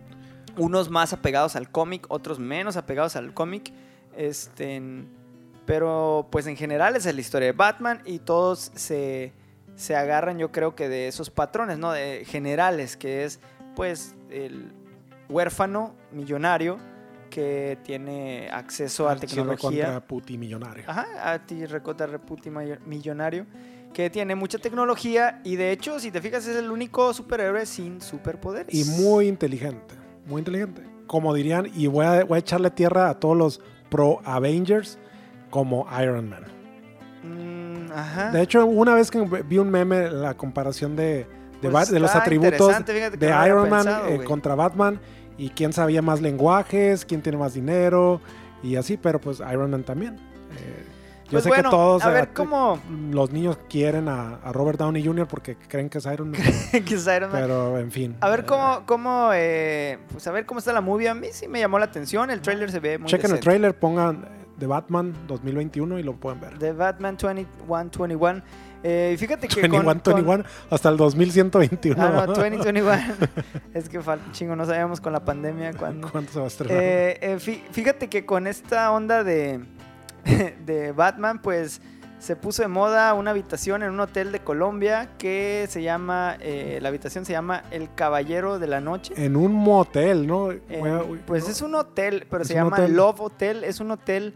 [0.58, 3.72] Unos más apegados al cómic, otros menos apegados al cómic.
[4.16, 4.82] Este,
[5.66, 9.32] pero pues en general es la historia de Batman y todos se,
[9.76, 11.92] se agarran yo creo que de esos patrones, ¿no?
[11.92, 13.40] De generales, que es
[13.76, 14.74] pues el
[15.30, 16.78] huérfano millonario
[17.32, 19.86] que tiene acceso a tecnología.
[19.86, 20.84] contra puti millonario.
[20.86, 23.48] Ajá, a ti recota reputi mayo- millonario
[23.94, 28.00] que tiene mucha tecnología y de hecho, si te fijas, es el único superhéroe sin
[28.02, 28.74] superpoderes.
[28.76, 29.96] Y muy inteligente,
[30.28, 30.84] muy inteligente.
[31.08, 34.98] Como dirían, y voy a, voy a echarle tierra a todos los pro Avengers
[35.50, 36.46] como Iron Man.
[37.24, 38.32] Mm, ajá.
[38.32, 41.28] De hecho, una vez que vi un meme, la comparación de,
[41.62, 42.74] de, Pues de los atributos
[43.20, 45.00] de Iron Man pensado, eh, contra Batman
[45.38, 48.22] y quién sabía más lenguajes, quién tiene más dinero
[48.64, 50.16] y así, pero pues Iron Man también.
[50.16, 50.86] Eh,
[51.26, 52.78] yo Pues sé bueno, que todos a eh, ver cómo
[53.12, 55.28] los niños quieren a, a Robert Downey Jr.
[55.28, 57.42] porque creen que es Iron Man, que es Iron Man.
[57.42, 58.18] pero en fin.
[58.20, 61.08] A ver Eh, cómo, cómo, eh, pues a ver cómo está la movie.
[61.08, 62.30] A mí sí me llamó la atención.
[62.32, 64.28] El trailer se ve muy chequen el trailer, pongan
[64.62, 66.60] The Batman 2021 y lo pueden ver.
[66.60, 68.44] De Batman 2121.
[68.84, 71.96] Eh, fíjate que 21, con, con- 21 hasta el 2121.
[72.00, 72.92] Ah, no, 2021.
[73.74, 76.10] es que falta chingo, no sabíamos con la pandemia cuándo.
[76.12, 76.78] ¿Cuánto se va a estrenar?
[76.80, 79.62] Eh, eh, fí- fíjate que con esta onda de,
[80.66, 81.82] de Batman, pues
[82.20, 86.78] se puso de moda una habitación en un hotel de Colombia que se llama, eh,
[86.80, 89.16] la habitación se llama El Caballero de la Noche.
[89.18, 90.50] en un motel, ¿no?
[91.26, 92.94] Pues es un hotel, pero se llama hotel.
[92.96, 93.64] Love Hotel.
[93.64, 94.36] Es un hotel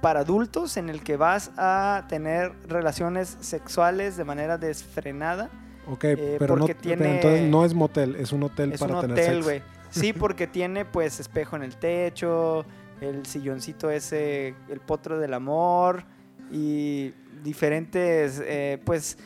[0.00, 5.50] para adultos en el que vas a tener relaciones sexuales de manera desfrenada.
[5.86, 8.94] Ok, eh, pero, no, pero tiene- entonces no es motel, es un hotel Es para
[8.94, 9.62] un tener hotel, güey.
[9.90, 12.64] Sí, porque tiene pues espejo en el techo,
[13.00, 16.04] el silloncito ese, el potro del amor
[16.52, 19.18] y diferentes, eh, pues,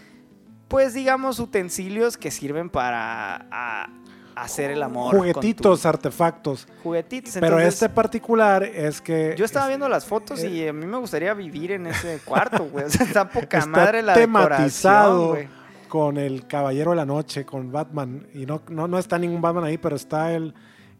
[0.68, 3.88] pues digamos utensilios que sirven para a-
[4.36, 5.14] hacer el amor.
[5.16, 6.66] Juguetitos, tu- artefactos.
[6.82, 7.34] juguetitos.
[7.34, 9.34] pero entonces, este particular es que...
[9.36, 12.18] Yo estaba es- viendo las fotos eh, y a mí me gustaría vivir en ese
[12.24, 12.84] cuarto, güey.
[12.86, 15.34] O sea, está poca Está madre la tematizado.
[15.34, 18.26] decoración, con el Caballero de la Noche, con Batman.
[18.34, 20.52] Y no, no, no está ningún Batman ahí, pero está el,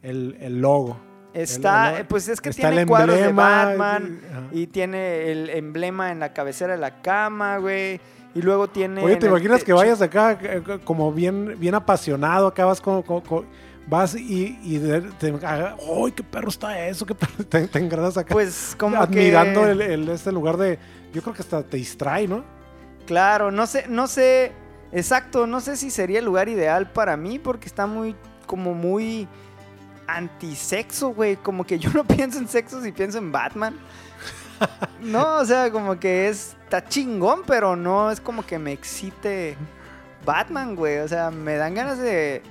[0.03, 0.97] el, el logo.
[1.33, 4.21] Está, El- el- pues es que tiene el cuadros de Batman
[4.53, 8.01] y tiene el emblema en la cabecera de la cama, güey.
[8.35, 9.03] Y luego tiene.
[9.05, 12.47] Oye, ¿te imaginas que vayas acá eh, como bien, bien apasionado?
[12.49, 13.05] Acá vas como...
[13.05, 13.45] como- como-
[13.87, 14.79] vas y, y
[15.19, 17.05] te, haga- ¡Ay, qué perro está eso!
[17.05, 17.45] ¿Qué perro?
[17.49, 19.71] Te, te engranas acá Pues como admirando que.
[19.73, 20.79] el, el- este lugar de...
[21.13, 22.43] Yo creo que hasta te distrae, ¿no?
[23.07, 24.53] Claro, no sé, no sé.
[24.91, 28.17] Exacto, no sé si sería el lugar ideal para mí porque está muy.
[28.47, 29.29] como muy.
[30.07, 31.37] antisexo, güey.
[31.37, 33.77] Como que yo no pienso en sexo si pienso en Batman.
[35.05, 36.57] No, o sea, como que es.
[36.65, 39.57] Está chingón, pero no es como que me excite
[40.25, 40.99] Batman, güey.
[40.99, 42.43] O sea, me dan ganas de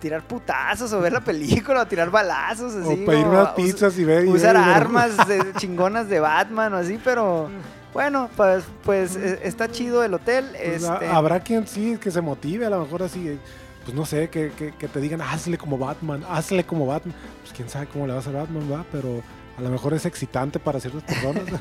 [0.00, 3.02] tirar putazos o ver la película o tirar balazos así.
[3.02, 4.26] o pedir unas pizzas y ver...
[4.26, 4.76] usar ver y ver.
[4.76, 7.48] armas de- chingonas de Batman o así, pero
[7.92, 10.46] bueno, pues, pues eh, está chido el hotel.
[10.52, 13.38] Pues, ha- este, Habrá quien sí, que se motive, a lo mejor así,
[13.84, 17.14] pues no sé, que, que- que te digan, hazle como Batman, hazle como Batman.
[17.40, 19.22] Pues quién sabe cómo le va a hacer Batman, va, pero
[19.58, 21.42] a lo mejor es excitante para ciertas personas.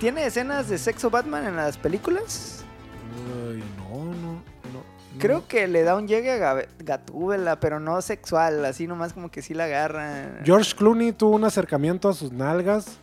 [0.00, 2.64] ¿Tiene escenas de sexo Batman en las películas?
[3.48, 4.42] Ay, no, no, no.
[5.18, 9.40] Creo que le da un llegue a Gatúbela, pero no sexual, así nomás como que
[9.40, 10.40] sí la agarra.
[10.44, 12.98] George Clooney tuvo un acercamiento a sus nalgas.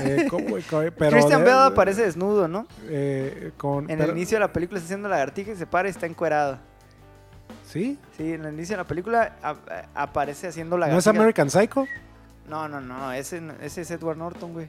[0.00, 0.28] eh,
[0.98, 2.66] pero Christian Bale aparece desnudo, ¿no?
[2.84, 5.88] eh, con, En pero- el inicio de la película está haciendo lagartija y se para
[5.88, 6.58] y está encuerado.
[7.66, 7.98] ¿Sí?
[8.16, 11.10] Sí, en el inicio de la película a- a- aparece haciendo ¿No es lagartija.
[11.10, 11.86] American Psycho?
[12.48, 14.68] No, no, no, ese, ese es Edward Norton, güey.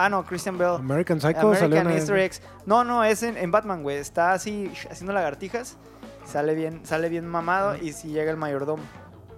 [0.00, 0.76] Ah, no, Christian Bale.
[0.76, 2.40] American Psycho salió American en el- Easter eggs.
[2.66, 3.96] No, no, es en, en Batman, güey.
[3.98, 5.76] Está así haciendo lagartijas.
[6.24, 8.82] Sale bien, sale bien mamado y si llega el mayordomo.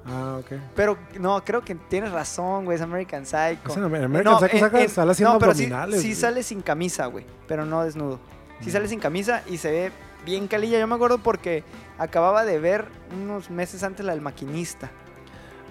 [0.06, 0.52] Ah, ok.
[0.76, 2.76] Pero no, creo que tienes razón, güey.
[2.76, 3.68] Es American Psycho.
[3.70, 6.00] Es en American No, Psycho en- saca- en- sale haciendo no, pero sí- abdominales.
[6.02, 6.14] Sí, güey.
[6.20, 7.24] sale sin camisa, güey.
[7.48, 8.18] Pero no desnudo.
[8.60, 8.72] Sí Mm.
[8.72, 9.92] sale sin camisa y se ve
[10.26, 10.78] bien calilla.
[10.78, 11.64] Yo me acuerdo porque
[11.98, 14.90] acababa de ver unos meses antes la del maquinista.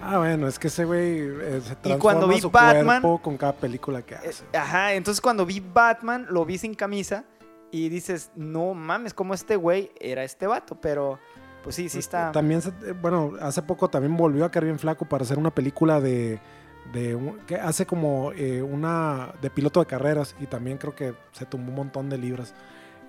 [0.02, 3.36] Ah, bueno, es que ese güey eh, se transforma cuando vi su Batman- cuerpo con
[3.36, 4.44] cada película que Eh, hace.
[4.56, 7.24] Ajá, entonces cuando vi Batman, lo vi sin camisa
[7.70, 11.18] y dices, no mames, como este güey era este vato, pero
[11.62, 12.32] pues sí, sí está.
[12.32, 15.50] También, se- eh, bueno, hace poco también volvió a caer bien flaco para hacer una
[15.54, 16.40] película de,
[16.94, 21.44] de que hace como eh, una de piloto de carreras y también creo que se
[21.44, 22.54] tumbó un montón de libras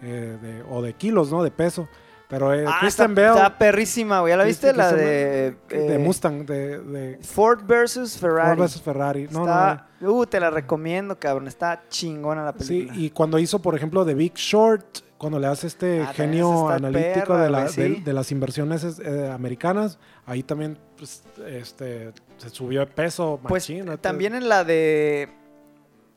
[0.02, 1.42] eh, de- o de kilos, ¿no?
[1.44, 1.88] De peso.
[2.32, 4.32] Pero eh, Ah, Christian está, Bale está perrísima, güey.
[4.32, 4.72] ¿Ya la viste?
[4.74, 8.48] la de, de eh, Mustang, de, de Ford versus Ferrari.
[8.52, 9.28] Ford versus Ferrari.
[9.30, 11.48] No, no, está, Uh, te la recomiendo, cabrón.
[11.50, 12.60] Está chingona la no.
[12.62, 12.98] Sí, película.
[13.00, 17.28] y cuando hizo, por ejemplo, The Big Short, cuando le hace este Ah, genio analítico
[17.28, 18.02] perra, de, la- de- sí.
[18.04, 23.40] de las inversiones eh, americanas, ahí también pues, este, se subió de peso.
[23.44, 23.98] pues machín, ¿no?
[24.00, 25.30] también en la de.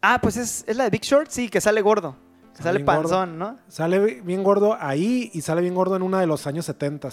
[0.00, 2.16] Ah, pues es, es la de Big Short, sí, que sale gordo.
[2.56, 3.02] Que Sale sale bien gordo.
[3.10, 3.58] panzón, ¿no?
[3.68, 7.08] Sale bien gordo ahí y sale bien gordo en una de los años 70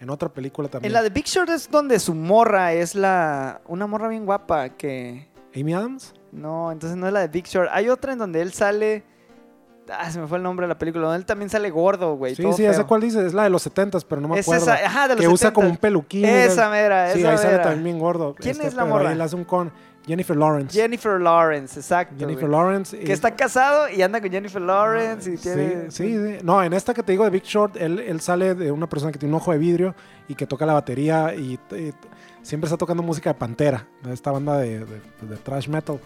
[0.00, 0.88] En otra película también.
[0.88, 3.60] En la de Big Short es donde su morra es la.
[3.66, 5.28] Una morra bien guapa que.
[5.54, 6.14] Amy Adams.
[6.32, 7.68] No, entonces no es la de Big Short.
[7.72, 9.04] Hay otra en donde él sale.
[9.92, 11.04] Ah, se me fue el nombre de la película.
[11.04, 12.34] Donde él también sale gordo, güey.
[12.34, 13.24] Sí, todo sí, esa cuál dice.
[13.26, 14.64] Es la de los 70 pero no me Es acuerdo.
[14.64, 15.54] esa, ajá, de los que usa 70.
[15.54, 16.24] como un peluquín.
[16.24, 17.62] Esa mera, Sí, esa ahí sale mera.
[17.64, 18.34] también gordo.
[18.38, 19.14] ¿Quién Este, es la morra?
[19.14, 19.72] La hace un con
[20.06, 20.80] Jennifer Lawrence.
[20.80, 22.14] Jennifer Lawrence, exacto.
[22.18, 22.58] Jennifer güey.
[22.60, 22.98] Lawrence.
[22.98, 25.90] Que está casado y anda con Jennifer Lawrence y Sí, tiene.
[25.90, 26.38] sí, sí.
[26.42, 29.12] No, en esta que te digo de Big Short, él, él sale de una persona
[29.12, 29.94] que tiene un ojo de vidrio
[30.26, 31.92] y que toca la batería y, y
[32.42, 34.86] siempre está tocando música de Pantera, esta banda de, de-
[35.28, 36.00] de thrash metal.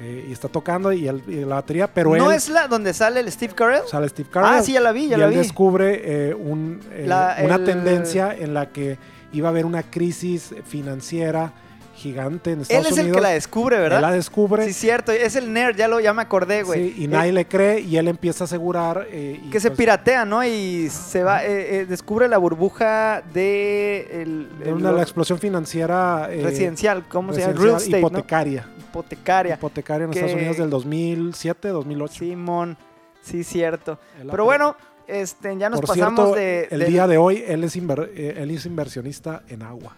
[0.00, 2.92] Eh, y está tocando y, él- y la batería, pero ¿No él es la donde
[2.92, 3.82] sale el Steve Carell?
[3.88, 4.50] sale Steve Carell.
[4.54, 5.36] Ah, sí, ya la vi, ya y la él vi.
[5.38, 8.98] descubre eh, un, eh, La- una el- tendencia en la que
[9.32, 11.52] iba a haber una crisis financiera
[11.96, 13.16] gigante en Él Estados es el Unidos.
[13.16, 14.00] que la descubre, Él ¿verdad?
[14.00, 15.12] la descubre Sí, cierto.
[15.12, 16.90] Es el nerd, ya, lo, ya me acordé, güey.
[16.90, 19.06] sí, y Eh, nadie le cree y él empieza a asegurar.
[19.12, 20.44] eh, y que se pues, piratea, ¿no?
[20.44, 25.38] Y se va, eh, eh, descubre la burbuja de, el, de el- una- la explosión
[25.38, 27.52] financiera residencial, ¿cómo se llama?
[27.54, 28.66] Real estate, hipotecaria.
[28.66, 28.73] ¿no?
[28.98, 29.54] Hipotecaria.
[29.54, 32.14] Hipotecaria en Que- Estados Unidos del 2007, 2008.
[32.14, 32.76] Simón,
[33.22, 33.98] sí, cierto.
[34.30, 34.76] Pero bueno,
[35.06, 36.68] este, ya nos Por pasamos cierto, de...
[36.70, 39.96] el día de hoy él es, inver- eh, él es inversionista en agua.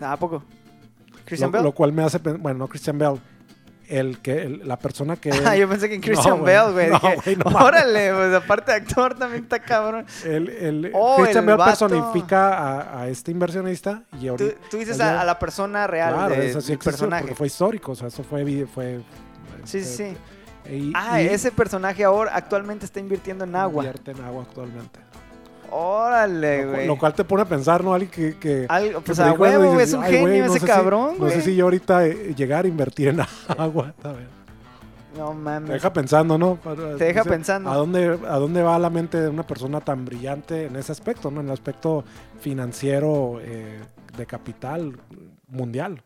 [0.00, 0.42] Ah, ¿A poco?
[1.24, 1.64] ¿Christian lo, Bale?
[1.64, 3.18] lo cual me hace, bueno, no Christian Bell,
[3.88, 5.30] el que, el- la persona que...
[5.46, 6.54] Ah, yo pensé que en Christian No, güey.
[6.56, 7.36] Bale, güey.
[7.36, 7.56] No, no.
[7.64, 10.06] Órale, pues aparte de actor también está cabrón.
[10.24, 11.70] el, el- Oh, Christian Bell vato.
[11.70, 14.54] personifica a, a este inversionista y Tú, ahorita...
[14.70, 17.22] tú dices ayer- a, la persona real claro, de- eso sí existió personaje.
[17.22, 18.66] porque fue histórico, o sea, eso fue...
[18.66, 19.00] fue
[19.64, 20.16] Sí, este, sí,
[20.66, 20.72] sí.
[20.74, 23.84] y- Ah, y ese personaje ahora actualmente está invirtiendo en agua.
[23.84, 25.00] Invierte en agua actualmente.
[25.70, 26.86] Órale, güey.
[26.86, 27.94] lo cual te pone a pensar, ¿no?
[27.94, 28.36] Alguien que...
[28.38, 30.60] que Algo, que pues te a huevo, dices, es un "Ay, genio no ese sé
[30.60, 33.20] si- cabrón, No sé si yo ahorita eh, llegar a invertir en
[33.58, 33.94] agua.
[34.02, 34.38] a ver.
[35.16, 35.70] No Te mames.
[35.70, 36.58] deja pensando, ¿no?
[36.96, 37.70] Te deja pensando.
[37.70, 41.30] ¿A dónde, ¿A dónde va la mente de una persona tan brillante en ese aspecto,
[41.30, 41.40] ¿no?
[41.40, 42.04] En el aspecto
[42.40, 43.80] financiero eh,
[44.16, 44.96] de capital
[45.48, 46.02] mundial.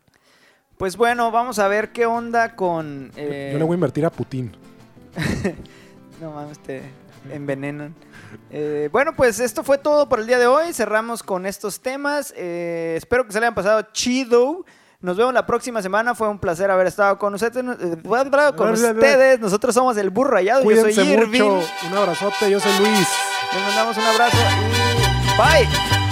[0.77, 3.11] Pues bueno, vamos a ver qué onda con.
[3.15, 4.51] eh, Yo le voy a invertir a Putin.
[6.21, 6.81] No mames, te
[7.31, 7.95] envenenan.
[8.49, 10.73] Eh, bueno, pues esto fue todo por el día de hoy.
[10.73, 12.33] Cerramos con estos temas.
[12.35, 14.65] Eh, espero que se le hayan pasado chido.
[15.01, 16.15] Nos vemos la próxima semana.
[16.15, 17.55] Fue un placer haber estado con ustedes.
[17.57, 17.97] eh,
[18.55, 19.39] con ustedes.
[19.39, 20.63] Nosotros somos el Burro Rayado.
[20.69, 21.41] Yo soy Irving.
[21.43, 21.67] mucho.
[21.91, 22.49] Un abrazote.
[22.49, 23.07] Yo soy Luis.
[23.53, 26.02] Les mandamos un abrazo y bye.